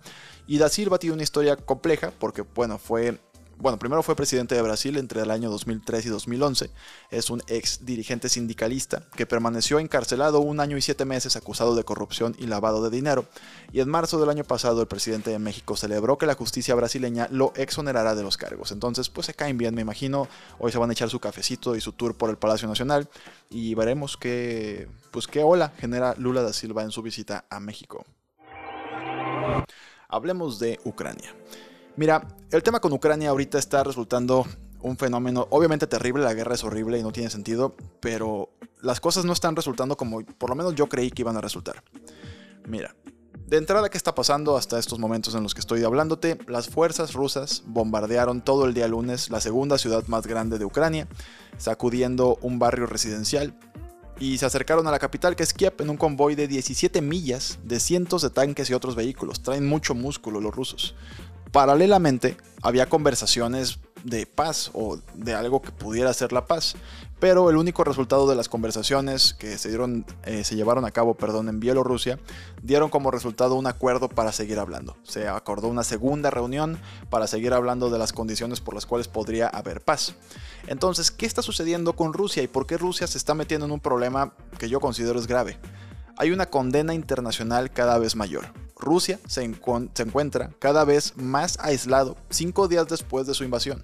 Y 0.45 0.59
Da 0.59 0.69
Silva 0.69 0.99
tiene 0.99 1.15
una 1.15 1.23
historia 1.23 1.55
compleja 1.55 2.11
porque, 2.19 2.44
bueno, 2.44 2.77
fue 2.77 3.19
bueno, 3.61 3.77
primero 3.77 4.01
fue 4.01 4.15
presidente 4.15 4.55
de 4.55 4.61
Brasil 4.61 4.97
entre 4.97 5.21
el 5.21 5.29
año 5.29 5.51
2003 5.51 6.07
y 6.07 6.09
2011. 6.09 6.71
Es 7.11 7.29
un 7.29 7.43
ex 7.47 7.85
dirigente 7.85 8.27
sindicalista 8.27 9.03
que 9.15 9.27
permaneció 9.27 9.77
encarcelado 9.77 10.39
un 10.39 10.59
año 10.59 10.77
y 10.77 10.81
siete 10.81 11.05
meses 11.05 11.35
acusado 11.35 11.75
de 11.75 11.83
corrupción 11.83 12.35
y 12.39 12.47
lavado 12.47 12.83
de 12.83 12.89
dinero. 12.89 13.25
Y 13.71 13.79
en 13.79 13.89
marzo 13.89 14.19
del 14.19 14.29
año 14.29 14.43
pasado 14.43 14.81
el 14.81 14.87
presidente 14.87 15.29
de 15.29 15.37
México 15.37 15.77
celebró 15.77 16.17
que 16.17 16.25
la 16.25 16.33
justicia 16.33 16.73
brasileña 16.73 17.27
lo 17.29 17.53
exonerará 17.55 18.15
de 18.15 18.23
los 18.23 18.35
cargos. 18.35 18.71
Entonces, 18.71 19.09
pues 19.09 19.27
se 19.27 19.35
caen 19.35 19.59
bien, 19.59 19.75
me 19.75 19.81
imagino. 19.81 20.27
Hoy 20.57 20.71
se 20.71 20.79
van 20.79 20.89
a 20.89 20.93
echar 20.93 21.09
su 21.09 21.19
cafecito 21.19 21.75
y 21.75 21.81
su 21.81 21.91
tour 21.91 22.15
por 22.15 22.31
el 22.31 22.37
Palacio 22.37 22.67
Nacional 22.67 23.09
y 23.51 23.75
veremos 23.75 24.18
qué, 24.18 24.87
pues 25.11 25.27
qué 25.27 25.44
ola 25.44 25.71
genera 25.77 26.15
Lula 26.18 26.41
da 26.41 26.51
Silva 26.51 26.81
en 26.81 26.91
su 26.91 27.03
visita 27.03 27.45
a 27.51 27.59
México. 27.59 28.06
Hablemos 30.09 30.57
de 30.57 30.80
Ucrania. 30.83 31.33
Mira, 31.95 32.28
el 32.52 32.64
tema 32.64 32.80
con 32.80 32.94
Ucrania 32.94 33.30
ahorita 33.30 33.60
está 33.60 33.83
resultando 33.83 34.45
un 34.81 34.98
fenómeno 34.98 35.48
obviamente 35.52 35.88
terrible, 35.88 36.24
la 36.24 36.33
guerra 36.33 36.56
es 36.56 36.64
horrible 36.64 36.98
y 36.98 37.04
no 37.04 37.12
tiene 37.12 37.30
sentido, 37.30 37.76
pero 38.00 38.50
las 38.81 39.00
cosas 39.00 39.26
no 39.26 39.33
están 39.33 39.56
resultando 39.56 39.98
como 39.98 40.24
por 40.24 40.50
lo 40.50 40.56
menos 40.56 40.76
yo 40.76 40.88
creí 40.88 41.12
que 41.12 41.21
iban 41.21 41.38
a 41.38 41.42
resultar. 41.42 41.83
Mira, 42.68 42.95
de 43.48 43.57
entrada, 43.57 43.90
¿qué 43.90 43.98
está 43.98 44.16
pasando 44.16 44.56
hasta 44.56 44.80
estos 44.80 44.98
momentos 44.98 45.36
en 45.36 45.44
los 45.44 45.54
que 45.54 45.60
estoy 45.60 45.83
hablándote? 45.83 46.38
Las 46.48 46.69
fuerzas 46.69 47.14
rusas 47.14 47.64
bombardearon 47.66 48.42
todo 48.42 48.66
el 48.66 48.74
día 48.74 48.88
lunes 48.88 49.30
la 49.30 49.42
segunda 49.42 49.78
ciudad 49.78 50.07
más 50.07 50.26
grande 50.26 50.57
de 50.57 50.66
Ucrania, 50.66 51.07
sacudiendo 51.57 52.38
un 52.42 52.60
barrio 52.60 52.86
residencial, 52.86 53.54
y 54.21 54.38
se 54.38 54.45
acercaron 54.45 54.88
a 54.88 54.92
la 54.92 55.00
capital, 55.00 55.36
que 55.36 55.42
es 55.42 55.52
Kiev, 55.52 55.74
en 55.80 55.90
un 55.90 55.98
convoy 55.98 56.36
de 56.36 56.48
17 56.48 57.02
millas 57.02 57.57
de 57.64 57.80
cientos 57.80 58.21
de 58.21 58.30
tanques 58.30 58.69
y 58.69 58.74
otros 58.76 58.95
vehículos. 58.95 59.42
Traen 59.42 59.68
mucho 59.68 59.95
músculo 59.95 60.40
los 60.40 60.54
rusos. 60.54 60.95
Paralelamente, 61.51 62.37
había 62.61 62.87
conversaciones 62.87 63.79
de 64.03 64.25
paz 64.25 64.71
o 64.73 64.97
de 65.15 65.33
algo 65.33 65.61
que 65.61 65.71
pudiera 65.71 66.13
ser 66.13 66.31
la 66.31 66.45
paz, 66.45 66.75
pero 67.19 67.49
el 67.49 67.57
único 67.57 67.83
resultado 67.83 68.27
de 68.27 68.35
las 68.35 68.49
conversaciones 68.49 69.33
que 69.33 69.57
se, 69.57 69.69
dieron, 69.69 70.05
eh, 70.23 70.43
se 70.43 70.55
llevaron 70.55 70.85
a 70.85 70.91
cabo 70.91 71.13
perdón, 71.13 71.49
en 71.49 71.59
Bielorrusia 71.59 72.17
dieron 72.63 72.89
como 72.89 73.11
resultado 73.11 73.55
un 73.55 73.67
acuerdo 73.67 74.09
para 74.09 74.31
seguir 74.31 74.59
hablando. 74.59 74.95
Se 75.03 75.27
acordó 75.27 75.67
una 75.67 75.83
segunda 75.83 76.29
reunión 76.29 76.79
para 77.09 77.27
seguir 77.27 77.53
hablando 77.53 77.89
de 77.89 77.99
las 77.99 78.13
condiciones 78.13 78.61
por 78.61 78.73
las 78.73 78.85
cuales 78.85 79.07
podría 79.07 79.47
haber 79.47 79.81
paz. 79.81 80.15
Entonces, 80.67 81.11
¿qué 81.11 81.25
está 81.25 81.41
sucediendo 81.41 81.93
con 81.93 82.13
Rusia 82.13 82.41
y 82.41 82.47
por 82.47 82.65
qué 82.65 82.77
Rusia 82.77 83.07
se 83.07 83.17
está 83.17 83.35
metiendo 83.35 83.65
en 83.65 83.71
un 83.71 83.79
problema 83.79 84.33
que 84.57 84.69
yo 84.69 84.79
considero 84.79 85.19
es 85.19 85.27
grave? 85.27 85.59
Hay 86.17 86.31
una 86.31 86.47
condena 86.47 86.93
internacional 86.93 87.71
cada 87.71 87.97
vez 87.97 88.15
mayor. 88.15 88.53
Rusia 88.81 89.19
se, 89.28 89.44
encuentra 89.44 90.50
cada 90.59 90.83
vez 90.83 91.16
más 91.16 91.57
aislado 91.61 92.18
cinco 92.30 92.68
días 92.68 92.88
después 92.88 93.28
de 93.28 93.33
su 93.33 93.44
invasión, 93.44 93.83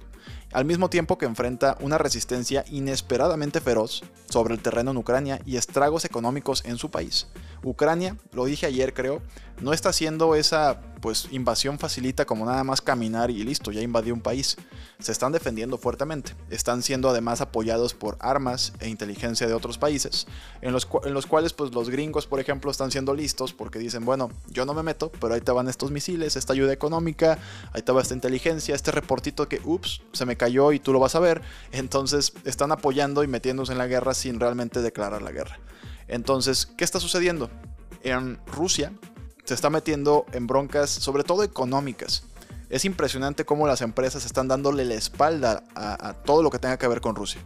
al 0.51 0.65
mismo 0.65 0.89
tiempo 0.89 1.17
que 1.17 1.25
enfrenta 1.25 1.77
una 1.79 1.97
resistencia 1.97 2.65
inesperadamente 2.69 3.61
feroz 3.61 4.03
sobre 4.27 4.55
el 4.55 4.61
terreno 4.61 4.91
en 4.91 4.97
Ucrania 4.97 5.39
y 5.45 5.55
estragos 5.57 6.03
económicos 6.03 6.65
en 6.65 6.77
su 6.77 6.89
país. 6.89 7.27
Ucrania, 7.63 8.17
lo 8.33 8.45
dije 8.45 8.65
ayer 8.65 8.93
creo, 8.93 9.21
no 9.61 9.73
está 9.73 9.89
haciendo 9.89 10.35
esa 10.35 10.81
pues 11.01 11.27
invasión 11.31 11.77
facilita 11.79 12.25
como 12.25 12.45
nada 12.45 12.63
más 12.63 12.81
caminar 12.81 13.29
y 13.29 13.43
listo, 13.43 13.71
ya 13.71 13.81
invadió 13.81 14.13
un 14.13 14.21
país. 14.21 14.57
Se 14.99 15.11
están 15.11 15.31
defendiendo 15.31 15.77
fuertemente. 15.77 16.33
Están 16.49 16.81
siendo 16.81 17.09
además 17.09 17.39
apoyados 17.41 17.93
por 17.93 18.17
armas 18.19 18.73
e 18.79 18.89
inteligencia 18.89 19.47
de 19.47 19.53
otros 19.53 19.77
países, 19.77 20.27
en 20.61 20.73
los, 20.73 20.87
en 21.05 21.13
los 21.13 21.25
cuales 21.25 21.53
pues 21.53 21.73
los 21.73 21.89
gringos, 21.89 22.25
por 22.25 22.39
ejemplo, 22.39 22.71
están 22.71 22.91
siendo 22.91 23.13
listos 23.13 23.53
porque 23.53 23.79
dicen, 23.79 24.05
bueno, 24.05 24.31
yo 24.47 24.65
no 24.65 24.73
me 24.73 24.83
meto, 24.83 25.11
pero 25.19 25.33
ahí 25.33 25.41
te 25.41 25.51
van 25.51 25.67
estos 25.67 25.91
misiles, 25.91 26.35
esta 26.35 26.53
ayuda 26.53 26.73
económica, 26.73 27.37
ahí 27.73 27.81
te 27.81 27.91
va 27.91 28.01
esta 28.01 28.15
inteligencia, 28.15 28.75
este 28.75 28.91
reportito 28.91 29.47
que, 29.47 29.61
ups, 29.63 30.01
se 30.13 30.25
me 30.25 30.35
cayó 30.35 30.71
y 30.71 30.79
tú 30.79 30.93
lo 30.93 30.99
vas 30.99 31.15
a 31.15 31.19
ver. 31.19 31.41
Entonces 31.71 32.33
están 32.43 32.71
apoyando 32.71 33.23
y 33.23 33.27
metiéndose 33.27 33.71
en 33.71 33.77
la 33.77 33.87
guerra 33.87 34.13
sin 34.13 34.39
realmente 34.39 34.81
declarar 34.81 35.21
la 35.21 35.31
guerra. 35.31 35.59
Entonces, 36.07 36.65
¿qué 36.65 36.83
está 36.83 36.99
sucediendo? 36.99 37.49
En 38.03 38.39
Rusia 38.47 38.93
se 39.47 39.53
está 39.53 39.69
metiendo 39.69 40.25
en 40.33 40.45
broncas, 40.45 40.89
sobre 40.89 41.23
todo 41.23 41.41
económicas. 41.41 42.23
Es 42.69 42.83
impresionante 42.83 43.45
cómo 43.45 43.65
las 43.65 43.81
empresas 43.81 44.25
están 44.25 44.49
dándole 44.49 44.83
la 44.83 44.95
espalda 44.95 45.63
a, 45.73 46.13
todo 46.25 46.43
lo 46.43 46.49
que 46.49 46.59
tenga 46.59 46.77
que 46.77 46.87
ver 46.87 46.99
con 46.99 47.15
Rusia. 47.15 47.39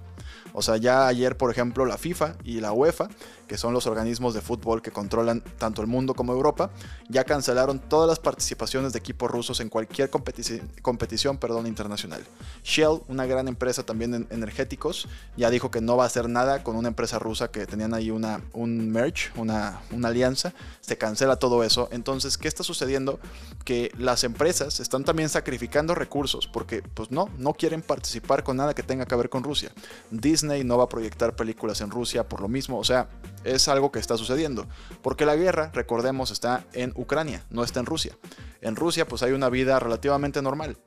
O 0.51 0.63
sea, 0.63 0.77
ya 0.77 1.05
ayer, 1.05 1.38
por 1.38 1.51
ejemplo, 1.51 1.86
la 1.86 2.00
FIFA 2.00 2.38
y 2.43 2.60
la 2.60 2.72
UEFA 2.72 3.08
que 3.51 3.58
son 3.58 3.74
los 3.74 3.86
organismos 3.86 4.34
de 4.34 4.39
fútbol 4.39 4.81
que 4.81 4.91
controlan 4.91 5.41
tanto 5.58 5.81
el 5.81 5.88
mundo 5.89 6.13
como 6.13 6.31
Europa, 6.31 6.70
ya 7.10 7.25
cancelaron 7.25 7.79
todas 7.79 8.08
las 8.08 8.17
participaciones 8.17 8.93
de 8.93 9.00
equipos 9.00 9.29
rusos 9.29 9.60
en 9.60 9.67
cualquier 9.67 10.10
competición 10.10 11.38
perdón, 11.38 11.67
internacional. 11.67 12.24
Shell, 12.63 13.01
una 13.10 13.25
gran 13.25 13.50
empresa 13.50 13.84
también 13.84 14.13
en 14.13 14.27
energéticos, 14.29 15.10
ya 15.36 15.50
dijo 15.50 15.70
que 15.70 15.81
no 15.81 15.98
va 15.98 16.05
a 16.05 16.08
hacer 16.08 16.29
nada 16.29 16.63
con 16.63 16.77
una 16.77 16.88
empresa 16.88 17.20
rusa 17.20 17.51
que 17.51 17.67
tenían 17.67 17.93
ahí 17.93 18.10
una, 18.10 18.39
un 18.53 18.89
merge, 18.89 19.31
una, 19.36 19.81
una 19.91 20.08
alianza, 20.08 20.53
se 20.79 20.98
cancela 20.98 21.36
todo 21.36 21.65
eso. 21.65 21.89
Entonces, 21.91 22.38
¿qué 22.38 22.48
está 22.48 22.63
sucediendo? 22.63 23.20
Que 23.65 23.91
las 23.98 24.24
empresas 24.24 24.79
están 24.79 25.03
también 25.03 25.27
sacrificando 25.27 25.93
recursos 25.93 26.48
porque, 26.48 26.84
pues 26.84 27.12
no, 27.12 27.27
no 27.38 27.53
quieren 27.53 27.81
participar 27.81 28.46
con 28.46 28.55
nada 28.55 28.74
que 28.74 28.81
tenga 28.81 29.05
que 29.05 29.15
ver 29.15 29.29
con 29.29 29.43
Rusia. 29.43 29.74
Disney 30.10 30.63
no 30.63 30.77
va 30.77 30.86
a 30.86 30.89
proyectar 30.89 31.36
películas 31.36 31.81
en 31.81 31.89
Rusia 31.91 32.29
por 32.29 32.39
lo 32.39 32.48
mismo, 32.48 32.79
o 32.79 32.86
sea, 32.86 33.10
es 33.43 33.67
algo 33.67 33.91
que 33.91 34.00
está 34.00 34.17
sucediendo. 34.17 34.67
Porque 35.01 35.25
la 35.25 35.36
guerra, 35.36 35.71
recordemos, 35.74 36.31
está 36.31 36.65
en 36.74 36.93
Ucrania, 36.95 37.43
no 37.50 37.63
está 37.63 37.79
en 37.79 37.86
Rusia. 37.86 38.17
En 38.62 38.75
Rusia 38.75 39.07
pues 39.07 39.24
hay 39.24 39.31
una 39.31 39.50
vida 39.50 39.79
relativamente 39.79 40.41
normal. 40.41 40.77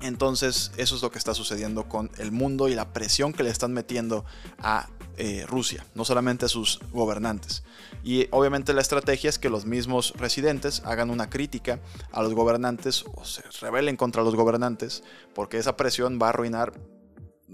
Entonces 0.00 0.70
eso 0.76 0.96
es 0.96 1.02
lo 1.02 1.10
que 1.10 1.18
está 1.18 1.32
sucediendo 1.32 1.88
con 1.88 2.10
el 2.18 2.30
mundo 2.30 2.68
y 2.68 2.74
la 2.74 2.92
presión 2.92 3.32
que 3.32 3.42
le 3.42 3.50
están 3.50 3.72
metiendo 3.72 4.24
a 4.58 4.88
eh, 5.16 5.46
Rusia, 5.48 5.86
no 5.94 6.04
solamente 6.04 6.44
a 6.44 6.48
sus 6.48 6.80
gobernantes. 6.92 7.62
Y 8.02 8.26
obviamente 8.30 8.74
la 8.74 8.82
estrategia 8.82 9.30
es 9.30 9.38
que 9.38 9.48
los 9.48 9.64
mismos 9.64 10.12
residentes 10.16 10.82
hagan 10.84 11.08
una 11.08 11.30
crítica 11.30 11.80
a 12.12 12.22
los 12.22 12.34
gobernantes 12.34 13.04
o 13.14 13.24
se 13.24 13.42
rebelen 13.60 13.96
contra 13.96 14.22
los 14.22 14.34
gobernantes 14.34 15.02
porque 15.34 15.56
esa 15.56 15.76
presión 15.76 16.18
va 16.20 16.26
a 16.26 16.30
arruinar 16.30 16.74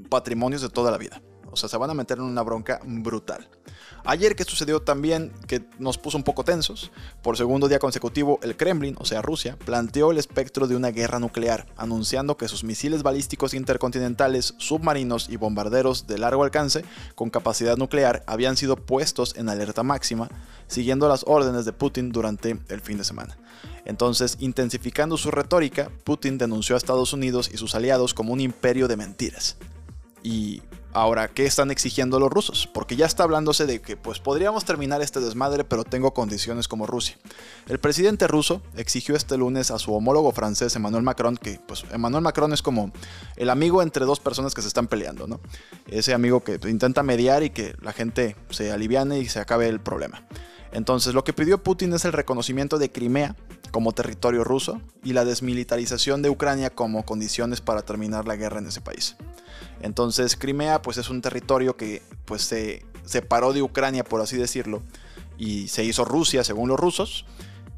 patrimonios 0.09 0.63
de 0.63 0.71
toda 0.71 0.91
la 0.91 0.99
vida. 0.99 1.23
O 1.53 1.57
sea, 1.57 1.69
se 1.69 1.77
van 1.77 1.91
a 1.91 1.95
meter 1.95 2.19
en 2.19 2.25
una 2.25 2.43
bronca 2.43 2.81
brutal. 2.85 3.49
Ayer 4.05 4.35
que 4.35 4.45
sucedió 4.45 4.81
también 4.81 5.33
que 5.47 5.63
nos 5.79 5.99
puso 5.99 6.17
un 6.17 6.25
poco 6.25 6.45
tensos, 6.45 6.91
por 7.23 7.37
segundo 7.37 7.69
día 7.69 7.79
consecutivo 7.79 8.39
el 8.43 8.57
Kremlin, 8.57 8.97
o 8.99 9.05
sea 9.05 9.23
Rusia, 9.23 9.59
planteó 9.65 10.11
el 10.11 10.19
espectro 10.19 10.67
de 10.67 10.77
una 10.77 10.91
guerra 10.91 11.19
nuclear, 11.19 11.67
anunciando 11.77 12.37
que 12.37 12.49
sus 12.49 12.65
misiles 12.65 13.03
balísticos 13.03 13.55
intercontinentales, 13.55 14.55
submarinos 14.59 15.29
y 15.29 15.37
bombarderos 15.37 16.07
de 16.07 16.19
largo 16.19 16.45
alcance 16.45 16.85
con 17.15 17.31
capacidad 17.31 17.77
nuclear 17.77 18.23
habían 18.27 18.57
sido 18.57 18.77
puestos 18.77 19.37
en 19.37 19.49
alerta 19.49 19.83
máxima, 19.83 20.29
siguiendo 20.67 21.09
las 21.09 21.25
órdenes 21.27 21.65
de 21.65 21.73
Putin 21.73 22.11
durante 22.11 22.59
el 22.69 22.81
fin 22.81 22.99
de 22.99 23.05
semana. 23.05 23.37
Entonces, 23.85 24.37
intensificando 24.41 25.17
su 25.17 25.31
retórica, 25.31 25.91
Putin 26.05 26.39
denunció 26.39 26.75
a 26.75 26.79
Estados 26.79 27.13
Unidos 27.13 27.51
y 27.53 27.57
sus 27.57 27.75
aliados 27.75 28.15
como 28.15 28.33
un 28.33 28.41
imperio 28.41 28.89
de 28.89 28.97
mentiras. 28.97 29.57
Y 30.23 30.63
Ahora, 30.93 31.29
¿qué 31.29 31.47
están 31.47 31.71
exigiendo 31.71 32.19
los 32.19 32.31
rusos? 32.31 32.67
Porque 32.67 32.97
ya 32.97 33.07
está 33.07 33.23
hablándose 33.23 33.65
de 33.65 33.81
que 33.81 33.97
pues 33.97 34.19
podríamos 34.19 34.65
terminar 34.65 35.03
este 35.03 35.21
desmadre, 35.21 35.63
pero 35.63 35.85
tengo 35.85 36.13
condiciones 36.13 36.67
como 36.67 36.85
Rusia. 36.85 37.17
El 37.69 37.79
presidente 37.79 38.27
ruso 38.27 38.61
exigió 38.77 39.15
este 39.15 39.37
lunes 39.37 39.71
a 39.71 39.79
su 39.79 39.95
homólogo 39.95 40.33
francés 40.33 40.75
Emmanuel 40.75 41.05
Macron, 41.05 41.37
que 41.37 41.61
pues 41.67 41.85
Emmanuel 41.93 42.25
Macron 42.25 42.53
es 42.53 42.61
como 42.61 42.91
el 43.37 43.51
amigo 43.51 43.83
entre 43.83 44.05
dos 44.05 44.19
personas 44.19 44.53
que 44.53 44.63
se 44.63 44.69
están 44.69 44.89
peleando, 44.89 45.29
¿no? 45.29 45.41
Ese 45.87 46.13
amigo 46.13 46.43
que 46.43 46.59
intenta 46.69 47.05
mediar 47.05 47.45
y 47.45 47.51
que 47.51 47.77
la 47.81 47.93
gente 47.93 48.35
se 48.51 48.73
aliviane 48.73 49.21
y 49.21 49.29
se 49.29 49.39
acabe 49.39 49.69
el 49.69 49.79
problema. 49.79 50.25
Entonces, 50.73 51.15
lo 51.15 51.23
que 51.25 51.33
pidió 51.33 51.63
Putin 51.63 51.93
es 51.95 52.05
el 52.05 52.13
reconocimiento 52.13 52.79
de 52.79 52.91
Crimea 52.91 53.37
como 53.71 53.93
territorio 53.93 54.45
ruso 54.45 54.81
y 55.03 55.13
la 55.13 55.25
desmilitarización 55.25 56.23
de 56.23 56.31
Ucrania 56.31 56.71
como 56.71 57.05
condiciones 57.05 57.61
para 57.61 57.83
terminar 57.83 58.27
la 58.27 58.37
guerra 58.37 58.59
en 58.59 58.67
ese 58.67 58.81
país. 58.81 59.17
Entonces 59.81 60.37
Crimea 60.37 60.83
pues 60.83 60.99
es 60.99 61.11
un 61.11 61.23
territorio 61.23 61.77
que 61.77 62.03
pues 62.25 62.43
se 62.43 62.85
separó 63.05 63.53
de 63.53 63.63
Ucrania 63.63 64.05
por 64.05 64.21
así 64.21 64.37
decirlo 64.37 64.83
y 65.39 65.69
se 65.69 65.85
hizo 65.85 66.05
Rusia 66.05 66.45
según 66.45 66.69
los 66.69 66.79
rusos 66.79 67.25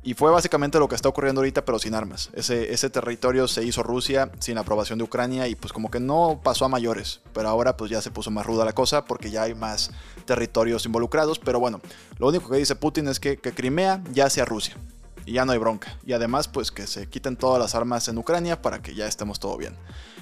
y 0.04 0.14
fue 0.14 0.32
básicamente 0.32 0.80
lo 0.80 0.88
que 0.88 0.96
está 0.96 1.08
ocurriendo 1.08 1.40
ahorita 1.40 1.64
pero 1.64 1.78
sin 1.78 1.94
armas. 1.94 2.30
Ese, 2.32 2.72
ese 2.72 2.90
territorio 2.90 3.46
se 3.46 3.64
hizo 3.64 3.84
Rusia 3.84 4.32
sin 4.40 4.58
aprobación 4.58 4.98
de 4.98 5.04
Ucrania 5.04 5.46
y 5.46 5.54
pues 5.54 5.72
como 5.72 5.90
que 5.90 6.00
no 6.00 6.40
pasó 6.42 6.64
a 6.64 6.68
mayores, 6.68 7.20
pero 7.32 7.48
ahora 7.48 7.76
pues 7.76 7.90
ya 7.90 8.02
se 8.02 8.10
puso 8.10 8.30
más 8.30 8.44
ruda 8.44 8.64
la 8.64 8.72
cosa 8.72 9.04
porque 9.04 9.30
ya 9.30 9.42
hay 9.42 9.54
más 9.54 9.92
territorios 10.24 10.86
involucrados, 10.86 11.38
pero 11.38 11.60
bueno, 11.60 11.80
lo 12.18 12.28
único 12.28 12.50
que 12.50 12.56
dice 12.56 12.74
Putin 12.74 13.06
es 13.08 13.20
que, 13.20 13.36
que 13.36 13.52
Crimea 13.52 14.02
ya 14.12 14.28
sea 14.28 14.44
Rusia 14.44 14.76
y 15.24 15.32
ya 15.32 15.44
no 15.44 15.52
hay 15.52 15.58
bronca. 15.58 15.96
Y 16.04 16.12
además, 16.12 16.48
pues 16.48 16.70
que 16.70 16.86
se 16.86 17.08
quiten 17.08 17.36
todas 17.36 17.60
las 17.60 17.74
armas 17.74 18.08
en 18.08 18.18
Ucrania 18.18 18.60
para 18.60 18.82
que 18.82 18.94
ya 18.94 19.06
estemos 19.06 19.40
todo 19.40 19.56
bien. 19.56 19.76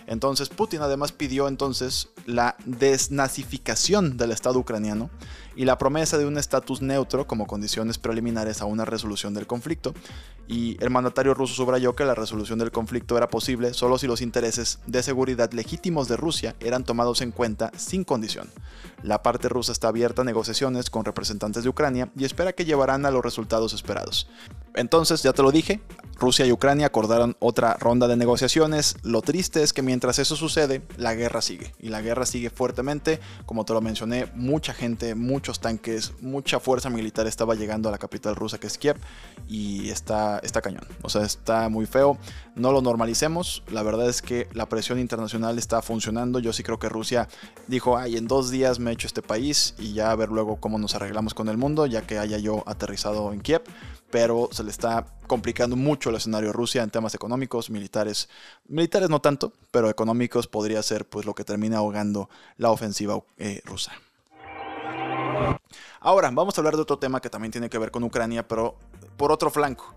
Entonces 0.07 0.49
Putin 0.49 0.83
además 0.83 1.13
pidió 1.13 1.47
entonces 1.47 2.09
la 2.27 2.57
desnazificación 2.65 4.17
del 4.17 4.33
Estado 4.33 4.59
ucraniano 4.59 5.09
y 5.61 5.67
la 5.67 5.77
promesa 5.77 6.17
de 6.17 6.25
un 6.25 6.39
estatus 6.39 6.81
neutro 6.81 7.27
como 7.27 7.47
condiciones 7.47 7.99
preliminares 7.99 8.63
a 8.63 8.65
una 8.65 8.87
resolución 8.87 9.35
del 9.35 9.47
conflicto. 9.47 9.93
Y 10.49 10.83
el 10.83 10.89
mandatario 10.89 11.35
ruso 11.35 11.53
subrayó 11.53 11.95
que 11.95 12.07
la 12.07 12.15
resolución 12.15 12.59
del 12.59 12.73
conflicto 12.73 13.19
era 13.19 13.29
posible 13.29 13.75
solo 13.75 13.99
si 13.99 14.07
los 14.07 14.23
intereses 14.23 14.79
de 14.87 15.03
seguridad 15.03 15.53
legítimos 15.53 16.09
de 16.09 16.17
Rusia 16.17 16.57
eran 16.61 16.85
tomados 16.85 17.21
en 17.21 17.31
cuenta 17.31 17.73
sin 17.77 18.05
condición. 18.05 18.49
La 19.03 19.23
parte 19.23 19.51
rusa 19.51 19.73
está 19.73 19.89
abierta 19.89 20.23
a 20.23 20.25
negociaciones 20.25 20.89
con 20.89 21.05
representantes 21.05 21.63
de 21.63 21.69
Ucrania 21.69 22.11
y 22.17 22.25
espera 22.25 22.55
que 22.55 22.65
llevarán 22.65 23.05
a 23.05 23.11
los 23.11 23.23
resultados 23.23 23.75
esperados. 23.75 24.31
Entonces, 24.75 25.23
ya 25.23 25.33
te 25.33 25.43
lo 25.43 25.53
dije, 25.53 25.81
Rusia 26.19 26.47
y 26.47 26.53
Ucrania 26.53 26.87
acordaron 26.87 27.37
otra 27.41 27.75
ronda 27.75 28.07
de 28.09 28.17
negociaciones. 28.17 28.97
Lo 29.03 29.23
triste 29.23 29.63
es 29.63 29.73
que 29.73 29.83
mientras 29.83 30.19
eso 30.19 30.37
sucede, 30.37 30.83
la 30.97 31.15
guerra 31.15 31.43
sigue. 31.43 31.75
Y 31.81 31.89
la 31.89 32.03
guerra 32.03 32.27
sigue 32.27 32.51
fuertemente. 32.51 33.21
Como 33.47 33.65
te 33.65 33.73
lo 33.73 33.81
mencioné, 33.81 34.31
mucha 34.35 34.75
gente, 34.75 35.15
muchos 35.15 35.50
tanques, 35.59 36.13
mucha 36.21 36.61
fuerza 36.61 36.91
militar 36.91 37.27
estaba 37.27 37.57
llegando 37.57 37.89
a 37.89 37.93
la 37.93 37.99
capital 37.99 38.37
rusa 38.37 38.59
que 38.61 38.69
es 38.69 38.79
Kiev. 38.79 38.97
Y 39.49 39.91
está, 39.91 40.39
está 40.39 40.63
cañón. 40.63 40.87
O 41.03 41.09
sea, 41.09 41.23
está 41.23 41.69
muy 41.69 41.87
feo. 41.87 42.17
No 42.55 42.71
lo 42.71 42.83
normalicemos. 42.83 43.65
La 43.73 43.83
verdad 43.83 44.09
es 44.09 44.23
que 44.23 44.47
la 44.53 44.69
presión 44.69 45.01
internacional 45.01 45.59
está 45.59 45.83
funcionando. 45.83 46.39
Yo 46.39 46.53
sí 46.53 46.63
creo 46.63 46.79
que 46.79 46.89
Rusia 46.89 47.29
dijo, 47.67 47.99
ay, 47.99 48.17
en 48.17 48.29
dos 48.29 48.51
días 48.51 48.79
me 48.79 48.91
he 48.91 48.95
hecho 48.95 49.09
este 49.09 49.23
país 49.23 49.75
y 49.79 49.95
ya 49.95 50.13
a 50.13 50.15
ver 50.15 50.29
luego 50.29 50.61
cómo 50.61 50.79
nos 50.79 50.95
arreglamos 50.95 51.35
con 51.35 51.49
el 51.49 51.57
mundo, 51.57 51.87
ya 51.87 52.03
que 52.03 52.19
haya 52.19 52.39
yo 52.39 52.63
aterrizado 52.67 53.33
en 53.33 53.41
Kiev 53.41 53.63
pero 54.11 54.49
se 54.53 54.65
le 54.65 54.71
está 54.71 55.07
complicando 55.27 55.77
mucho 55.77 56.11
el 56.11 56.17
escenario 56.17 56.51
a 56.51 56.53
Rusia 56.53 56.83
en 56.83 56.91
temas 56.91 57.15
económicos, 57.15 57.71
militares. 57.71 58.29
Militares 58.67 59.09
no 59.09 59.21
tanto, 59.21 59.53
pero 59.71 59.89
económicos 59.89 60.49
podría 60.49 60.83
ser 60.83 61.09
pues 61.09 61.27
lo 61.27 61.35
que 61.35 61.45
termina 61.45 61.79
ahogando 61.79 62.29
la 62.57 62.71
ofensiva 62.71 63.23
eh, 63.39 63.63
rusa. 63.65 63.93
Ahora, 66.01 66.31
vamos 66.33 66.57
a 66.57 66.61
hablar 66.61 66.77
de 66.77 66.83
otro 66.83 66.99
tema 66.99 67.21
que 67.21 67.31
también 67.31 67.53
tiene 67.53 67.69
que 67.69 67.79
ver 67.79 67.91
con 67.91 68.05
Ucrania, 68.05 68.47
pero 68.47 68.77
por 69.17 69.33
otro 69.33 69.51
flanco. 69.51 69.95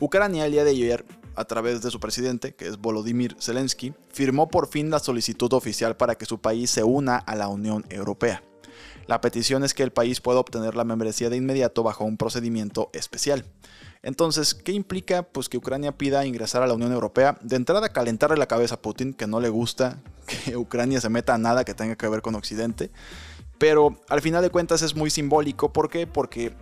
Ucrania 0.00 0.46
el 0.46 0.52
día 0.52 0.64
de 0.64 0.70
ayer, 0.70 1.04
a 1.34 1.44
través 1.44 1.82
de 1.82 1.90
su 1.90 1.98
presidente, 1.98 2.54
que 2.54 2.68
es 2.68 2.78
Volodymyr 2.78 3.36
Zelensky, 3.40 3.94
firmó 4.12 4.48
por 4.48 4.68
fin 4.68 4.90
la 4.90 4.98
solicitud 5.00 5.52
oficial 5.52 5.96
para 5.96 6.14
que 6.14 6.26
su 6.26 6.40
país 6.40 6.70
se 6.70 6.84
una 6.84 7.16
a 7.16 7.34
la 7.34 7.48
Unión 7.48 7.84
Europea. 7.90 8.42
La 9.08 9.20
petición 9.20 9.64
es 9.64 9.74
que 9.74 9.82
el 9.82 9.90
país 9.90 10.20
pueda 10.20 10.38
obtener 10.38 10.76
la 10.76 10.84
membresía 10.84 11.30
de 11.30 11.36
inmediato 11.36 11.82
bajo 11.82 12.04
un 12.04 12.16
procedimiento 12.16 12.90
especial. 12.92 13.46
Entonces, 14.02 14.54
¿qué 14.54 14.72
implica? 14.72 15.22
Pues 15.22 15.48
que 15.48 15.56
Ucrania 15.56 15.96
pida 15.96 16.26
ingresar 16.26 16.62
a 16.62 16.66
la 16.66 16.74
Unión 16.74 16.92
Europea. 16.92 17.38
De 17.40 17.56
entrada, 17.56 17.88
calentarle 17.88 18.36
la 18.36 18.46
cabeza 18.46 18.76
a 18.76 18.82
Putin, 18.82 19.14
que 19.14 19.26
no 19.26 19.40
le 19.40 19.48
gusta 19.48 19.98
que 20.44 20.56
Ucrania 20.56 21.00
se 21.00 21.08
meta 21.08 21.34
a 21.34 21.38
nada 21.38 21.64
que 21.64 21.74
tenga 21.74 21.96
que 21.96 22.08
ver 22.08 22.22
con 22.22 22.34
Occidente. 22.34 22.90
Pero 23.58 23.96
al 24.08 24.22
final 24.22 24.42
de 24.42 24.50
cuentas 24.50 24.82
es 24.82 24.94
muy 24.94 25.10
simbólico. 25.10 25.72
¿Por 25.72 25.90
qué? 25.90 26.06
Porque 26.06 26.52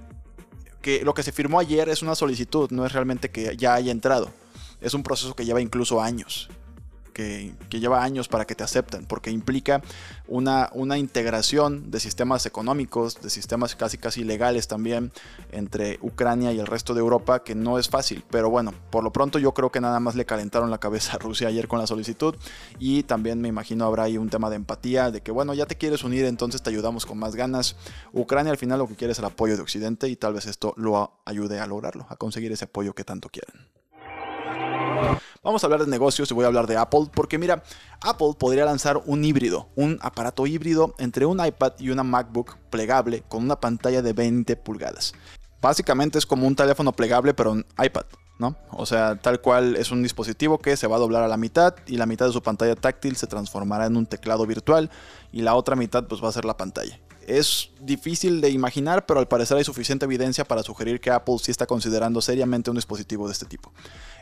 que 0.80 1.04
lo 1.04 1.14
que 1.14 1.22
se 1.22 1.32
firmó 1.32 1.58
ayer 1.58 1.88
es 1.88 2.02
una 2.02 2.14
solicitud, 2.14 2.70
no 2.70 2.86
es 2.86 2.92
realmente 2.92 3.30
que 3.30 3.56
ya 3.56 3.74
haya 3.74 3.92
entrado. 3.92 4.30
Es 4.80 4.94
un 4.94 5.02
proceso 5.02 5.34
que 5.34 5.44
lleva 5.44 5.60
incluso 5.60 6.00
años 6.00 6.48
que, 7.16 7.54
lleva 7.70 8.04
años 8.04 8.28
para 8.28 8.44
que 8.44 8.54
te 8.54 8.62
acepten, 8.62 9.06
porque 9.06 9.30
implica 9.30 9.80
una, 10.28 10.68
una 10.75 10.99
integración 10.99 11.90
de 11.90 11.99
sistemas 11.99 12.44
económicos, 12.44 13.20
de 13.23 13.30
sistemas 13.30 13.75
casi 13.75 13.96
casi 13.96 14.23
legales 14.23 14.68
también 14.68 15.12
entre 15.50 15.99
Ucrania 16.02 16.52
y 16.52 16.58
el 16.58 16.66
resto 16.66 16.92
de 16.92 17.00
Europa, 17.00 17.42
que 17.42 17.54
no 17.54 17.78
es 17.78 17.88
fácil. 17.88 18.23
Pero 18.30 18.50
bueno, 18.50 18.75
por 18.90 19.02
lo 19.02 19.12
pronto 19.12 19.38
yo 19.38 19.54
creo 19.54 19.73
que 19.73 19.80
nada 19.80 19.99
más 19.99 20.14
le 20.14 20.26
calentaron 20.26 20.70
la 20.70 20.78
cabeza 20.78 21.14
a 21.14 21.18
Rusia 21.18 21.49
ayer 21.49 21.68
con 21.68 21.78
la 21.78 21.87
solicitud 21.87 22.35
y 22.78 23.02
también 23.04 23.40
me 23.40 23.49
imagino 23.49 23.87
habrá 23.87 24.04
ahí 24.04 24.18
un 24.18 24.28
tema 24.28 24.50
de 24.50 24.56
empatía, 24.56 25.11
de 25.11 25.23
que 25.23 25.32
bueno, 25.32 25.54
ya 25.54 25.64
te 25.64 25.76
quieres 25.76 26.04
unir, 26.04 26.26
entonces 26.26 26.62
te 26.62 26.68
ayudamos 26.68 27.06
con 27.06 27.18
más 27.18 27.35
ganas. 27.35 27.76
Ucrania 28.12 28.52
al 28.52 28.58
final 28.58 28.78
lo 28.78 28.88
que 28.88 28.96
quiere 28.96 29.12
es 29.12 29.18
el 29.18 29.25
apoyo 29.25 29.56
de 29.56 29.62
Occidente 29.62 30.08
y 30.08 30.16
tal 30.16 30.35
vez 30.35 30.44
esto 30.46 30.75
lo 30.76 31.18
ayude 31.25 31.61
a 31.61 31.66
lograrlo, 31.66 32.06
a 32.11 32.16
conseguir 32.16 32.52
ese 32.52 32.66
apoyo 32.66 32.94
que 32.94 33.04
tanto 33.04 33.30
quieren. 33.30 33.68
Vamos 35.42 35.62
a 35.62 35.66
hablar 35.68 35.84
de 35.84 35.90
negocios 35.90 36.28
y 36.30 36.34
voy 36.34 36.42
a 36.42 36.48
hablar 36.48 36.66
de 36.66 36.76
Apple 36.76 37.06
porque 37.14 37.38
mira, 37.38 37.62
Apple 38.00 38.32
podría 38.36 38.64
lanzar 38.64 39.00
un 39.06 39.24
híbrido, 39.24 39.68
un 39.76 39.96
aparato 40.02 40.44
híbrido 40.46 40.94
entre 40.98 41.24
un 41.24 41.44
iPad 41.44 41.74
y 41.78 41.90
una 41.90 42.02
MacBook 42.02 42.56
plegable 42.68 43.22
con 43.28 43.44
una 43.44 43.60
pantalla 43.60 44.02
de 44.02 44.12
20 44.12 44.56
pulgadas. 44.56 45.14
Básicamente 45.62 46.18
es 46.18 46.26
como 46.26 46.46
un 46.48 46.56
teléfono 46.56 46.92
plegable 46.92 47.32
pero 47.32 47.52
un 47.52 47.66
iPad. 47.78 48.06
¿No? 48.38 48.54
O 48.70 48.84
sea, 48.84 49.16
tal 49.16 49.40
cual 49.40 49.76
es 49.76 49.90
un 49.90 50.02
dispositivo 50.02 50.58
que 50.58 50.76
se 50.76 50.86
va 50.86 50.96
a 50.96 50.98
doblar 50.98 51.22
a 51.22 51.28
la 51.28 51.38
mitad 51.38 51.74
y 51.86 51.96
la 51.96 52.04
mitad 52.04 52.26
de 52.26 52.32
su 52.32 52.42
pantalla 52.42 52.74
táctil 52.74 53.16
se 53.16 53.26
transformará 53.26 53.86
en 53.86 53.96
un 53.96 54.04
teclado 54.04 54.44
virtual 54.44 54.90
y 55.32 55.40
la 55.40 55.54
otra 55.54 55.74
mitad 55.74 56.04
pues 56.06 56.22
va 56.22 56.28
a 56.28 56.32
ser 56.32 56.44
la 56.44 56.58
pantalla. 56.58 57.00
Es 57.26 57.71
difícil 57.80 58.40
de 58.40 58.50
imaginar, 58.50 59.04
pero 59.04 59.21
al 59.21 59.28
parecer 59.28 59.56
hay 59.56 59.64
suficiente 59.64 60.04
evidencia 60.04 60.45
para 60.45 60.62
sugerir 60.62 61.00
que 61.00 61.11
Apple 61.11 61.37
sí 61.42 61.50
está 61.50 61.66
considerando 61.66 62.23
seriamente 62.23 62.71
un 62.71 62.76
dispositivo 62.76 63.26
de 63.26 63.33
este 63.33 63.47
tipo. 63.47 63.73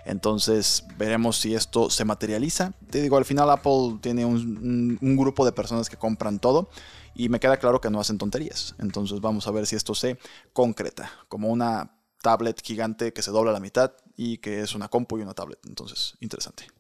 Entonces 0.04 0.84
veremos 0.96 1.36
si 1.36 1.54
esto 1.54 1.90
se 1.90 2.04
materializa. 2.04 2.72
Te 2.90 3.02
digo, 3.02 3.16
al 3.16 3.24
final 3.24 3.50
Apple 3.50 3.98
tiene 4.00 4.24
un, 4.24 4.98
grupo 5.16 5.44
de 5.44 5.52
personas 5.52 5.88
que 5.88 5.96
compran 5.96 6.38
todo 6.38 6.68
y 7.14 7.28
me 7.28 7.40
queda 7.40 7.58
claro 7.58 7.80
que 7.80 7.90
no 7.90 8.00
hacen 8.00 8.18
tonterías. 8.18 8.74
Entonces 8.78 9.20
vamos 9.20 9.46
a 9.46 9.50
ver 9.50 9.66
si 9.66 9.76
esto 9.76 9.94
se 9.94 10.18
concreta, 10.52 11.10
como 11.28 11.48
una 11.48 11.96
tablet 12.22 12.60
gigante 12.62 13.12
que 13.12 13.22
se 13.22 13.30
dobla 13.30 13.50
a 13.50 13.54
la 13.54 13.60
mitad 13.60 13.92
y 14.16 14.38
que 14.38 14.60
es 14.60 14.74
una 14.74 14.88
compu 14.88 15.18
y 15.18 15.22
una 15.22 15.34
tablet. 15.34 15.58
Entonces, 15.66 16.14
interesante. 16.20 16.73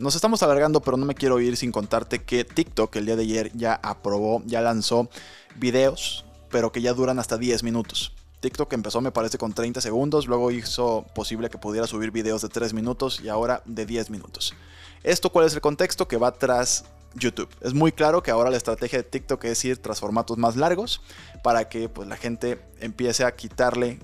Nos 0.00 0.14
estamos 0.14 0.42
alargando, 0.42 0.80
pero 0.80 0.96
no 0.96 1.04
me 1.04 1.14
quiero 1.14 1.40
ir 1.40 1.58
sin 1.58 1.72
contarte 1.72 2.22
que 2.22 2.42
TikTok 2.42 2.96
el 2.96 3.04
día 3.04 3.16
de 3.16 3.22
ayer 3.22 3.52
ya 3.54 3.74
aprobó, 3.82 4.42
ya 4.46 4.62
lanzó 4.62 5.10
videos, 5.56 6.24
pero 6.48 6.72
que 6.72 6.80
ya 6.80 6.94
duran 6.94 7.18
hasta 7.18 7.36
10 7.36 7.62
minutos. 7.64 8.14
TikTok 8.40 8.72
empezó 8.72 9.02
me 9.02 9.12
parece 9.12 9.36
con 9.36 9.52
30 9.52 9.82
segundos, 9.82 10.26
luego 10.26 10.52
hizo 10.52 11.04
posible 11.14 11.50
que 11.50 11.58
pudiera 11.58 11.86
subir 11.86 12.12
videos 12.12 12.40
de 12.40 12.48
3 12.48 12.72
minutos 12.72 13.20
y 13.22 13.28
ahora 13.28 13.60
de 13.66 13.84
10 13.84 14.08
minutos. 14.08 14.54
¿Esto 15.02 15.28
cuál 15.28 15.44
es 15.44 15.52
el 15.52 15.60
contexto? 15.60 16.08
Que 16.08 16.16
va 16.16 16.32
tras 16.32 16.86
YouTube. 17.12 17.50
Es 17.60 17.74
muy 17.74 17.92
claro 17.92 18.22
que 18.22 18.30
ahora 18.30 18.48
la 18.48 18.56
estrategia 18.56 19.00
de 19.00 19.04
TikTok 19.04 19.44
es 19.44 19.62
ir 19.66 19.82
tras 19.82 20.00
formatos 20.00 20.38
más 20.38 20.56
largos 20.56 21.02
para 21.42 21.68
que 21.68 21.90
pues, 21.90 22.08
la 22.08 22.16
gente 22.16 22.58
empiece 22.80 23.22
a 23.22 23.36
quitarle 23.36 23.98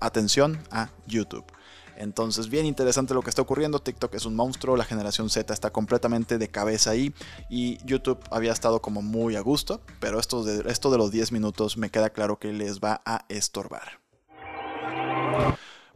atención 0.00 0.58
a 0.70 0.88
YouTube. 1.06 1.44
Entonces, 1.96 2.48
bien 2.48 2.66
interesante 2.66 3.14
lo 3.14 3.22
que 3.22 3.30
está 3.30 3.42
ocurriendo. 3.42 3.78
TikTok 3.78 4.14
es 4.14 4.26
un 4.26 4.36
monstruo, 4.36 4.76
la 4.76 4.84
generación 4.84 5.30
Z 5.30 5.52
está 5.52 5.70
completamente 5.70 6.38
de 6.38 6.48
cabeza 6.48 6.90
ahí 6.90 7.14
y 7.48 7.78
YouTube 7.84 8.18
había 8.30 8.52
estado 8.52 8.80
como 8.80 9.02
muy 9.02 9.36
a 9.36 9.40
gusto, 9.40 9.80
pero 10.00 10.20
esto 10.20 10.44
de, 10.44 10.70
esto 10.70 10.90
de 10.90 10.98
los 10.98 11.10
10 11.10 11.32
minutos 11.32 11.76
me 11.76 11.90
queda 11.90 12.10
claro 12.10 12.38
que 12.38 12.52
les 12.52 12.80
va 12.80 13.02
a 13.04 13.24
estorbar. 13.28 14.00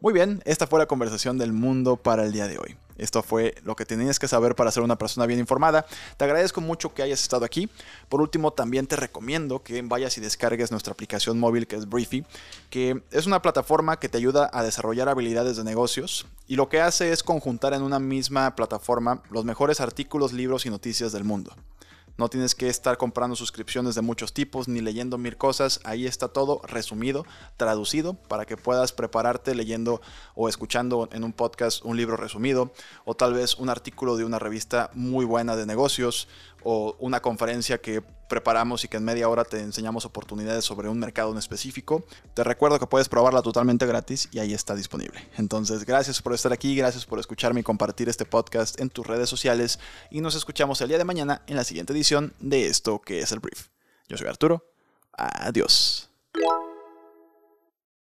Muy 0.00 0.14
bien, 0.14 0.42
esta 0.46 0.66
fue 0.66 0.78
la 0.78 0.86
conversación 0.86 1.36
del 1.36 1.52
mundo 1.52 1.96
para 1.96 2.24
el 2.24 2.32
día 2.32 2.48
de 2.48 2.58
hoy. 2.58 2.76
Esto 3.00 3.22
fue 3.22 3.54
lo 3.64 3.74
que 3.74 3.86
tenías 3.86 4.18
que 4.18 4.28
saber 4.28 4.54
para 4.54 4.70
ser 4.70 4.82
una 4.82 4.98
persona 4.98 5.26
bien 5.26 5.40
informada. 5.40 5.86
Te 6.16 6.24
agradezco 6.24 6.60
mucho 6.60 6.92
que 6.92 7.02
hayas 7.02 7.22
estado 7.22 7.44
aquí. 7.44 7.70
Por 8.08 8.20
último, 8.20 8.52
también 8.52 8.86
te 8.86 8.96
recomiendo 8.96 9.62
que 9.62 9.80
vayas 9.82 10.18
y 10.18 10.20
descargues 10.20 10.70
nuestra 10.70 10.92
aplicación 10.92 11.40
móvil 11.40 11.66
que 11.66 11.76
es 11.76 11.88
Briefy, 11.88 12.24
que 12.68 13.02
es 13.10 13.26
una 13.26 13.40
plataforma 13.40 13.98
que 13.98 14.08
te 14.08 14.18
ayuda 14.18 14.50
a 14.52 14.62
desarrollar 14.62 15.08
habilidades 15.08 15.56
de 15.56 15.64
negocios 15.64 16.26
y 16.46 16.56
lo 16.56 16.68
que 16.68 16.80
hace 16.80 17.12
es 17.12 17.22
conjuntar 17.22 17.74
en 17.74 17.82
una 17.82 17.98
misma 17.98 18.54
plataforma 18.54 19.22
los 19.30 19.44
mejores 19.44 19.80
artículos, 19.80 20.32
libros 20.32 20.66
y 20.66 20.70
noticias 20.70 21.12
del 21.12 21.24
mundo. 21.24 21.54
No 22.20 22.28
tienes 22.28 22.54
que 22.54 22.68
estar 22.68 22.98
comprando 22.98 23.34
suscripciones 23.34 23.94
de 23.94 24.02
muchos 24.02 24.34
tipos 24.34 24.68
ni 24.68 24.82
leyendo 24.82 25.16
mil 25.16 25.38
cosas. 25.38 25.80
Ahí 25.84 26.04
está 26.04 26.28
todo 26.28 26.60
resumido, 26.64 27.24
traducido, 27.56 28.12
para 28.12 28.44
que 28.44 28.58
puedas 28.58 28.92
prepararte 28.92 29.54
leyendo 29.54 30.02
o 30.34 30.46
escuchando 30.46 31.08
en 31.12 31.24
un 31.24 31.32
podcast 31.32 31.82
un 31.82 31.96
libro 31.96 32.18
resumido 32.18 32.74
o 33.06 33.14
tal 33.14 33.32
vez 33.32 33.54
un 33.54 33.70
artículo 33.70 34.18
de 34.18 34.26
una 34.26 34.38
revista 34.38 34.90
muy 34.92 35.24
buena 35.24 35.56
de 35.56 35.64
negocios 35.64 36.28
o 36.62 36.96
una 36.98 37.20
conferencia 37.20 37.80
que 37.80 38.02
preparamos 38.28 38.84
y 38.84 38.88
que 38.88 38.96
en 38.96 39.04
media 39.04 39.28
hora 39.28 39.44
te 39.44 39.60
enseñamos 39.60 40.04
oportunidades 40.04 40.64
sobre 40.64 40.88
un 40.88 40.98
mercado 40.98 41.32
en 41.32 41.38
específico. 41.38 42.04
Te 42.34 42.44
recuerdo 42.44 42.78
que 42.78 42.86
puedes 42.86 43.08
probarla 43.08 43.42
totalmente 43.42 43.86
gratis 43.86 44.28
y 44.32 44.38
ahí 44.38 44.54
está 44.54 44.74
disponible. 44.74 45.28
Entonces, 45.36 45.84
gracias 45.84 46.22
por 46.22 46.32
estar 46.32 46.52
aquí, 46.52 46.76
gracias 46.76 47.04
por 47.04 47.18
escucharme 47.18 47.60
y 47.60 47.64
compartir 47.64 48.08
este 48.08 48.24
podcast 48.24 48.80
en 48.80 48.90
tus 48.90 49.06
redes 49.06 49.28
sociales 49.28 49.78
y 50.10 50.20
nos 50.20 50.34
escuchamos 50.34 50.80
el 50.80 50.88
día 50.88 50.98
de 50.98 51.04
mañana 51.04 51.42
en 51.46 51.56
la 51.56 51.64
siguiente 51.64 51.92
edición 51.92 52.32
de 52.40 52.66
esto 52.66 53.00
que 53.00 53.20
es 53.20 53.32
el 53.32 53.40
brief. 53.40 53.68
Yo 54.08 54.16
soy 54.16 54.28
Arturo. 54.28 54.72
Adiós. 55.12 56.09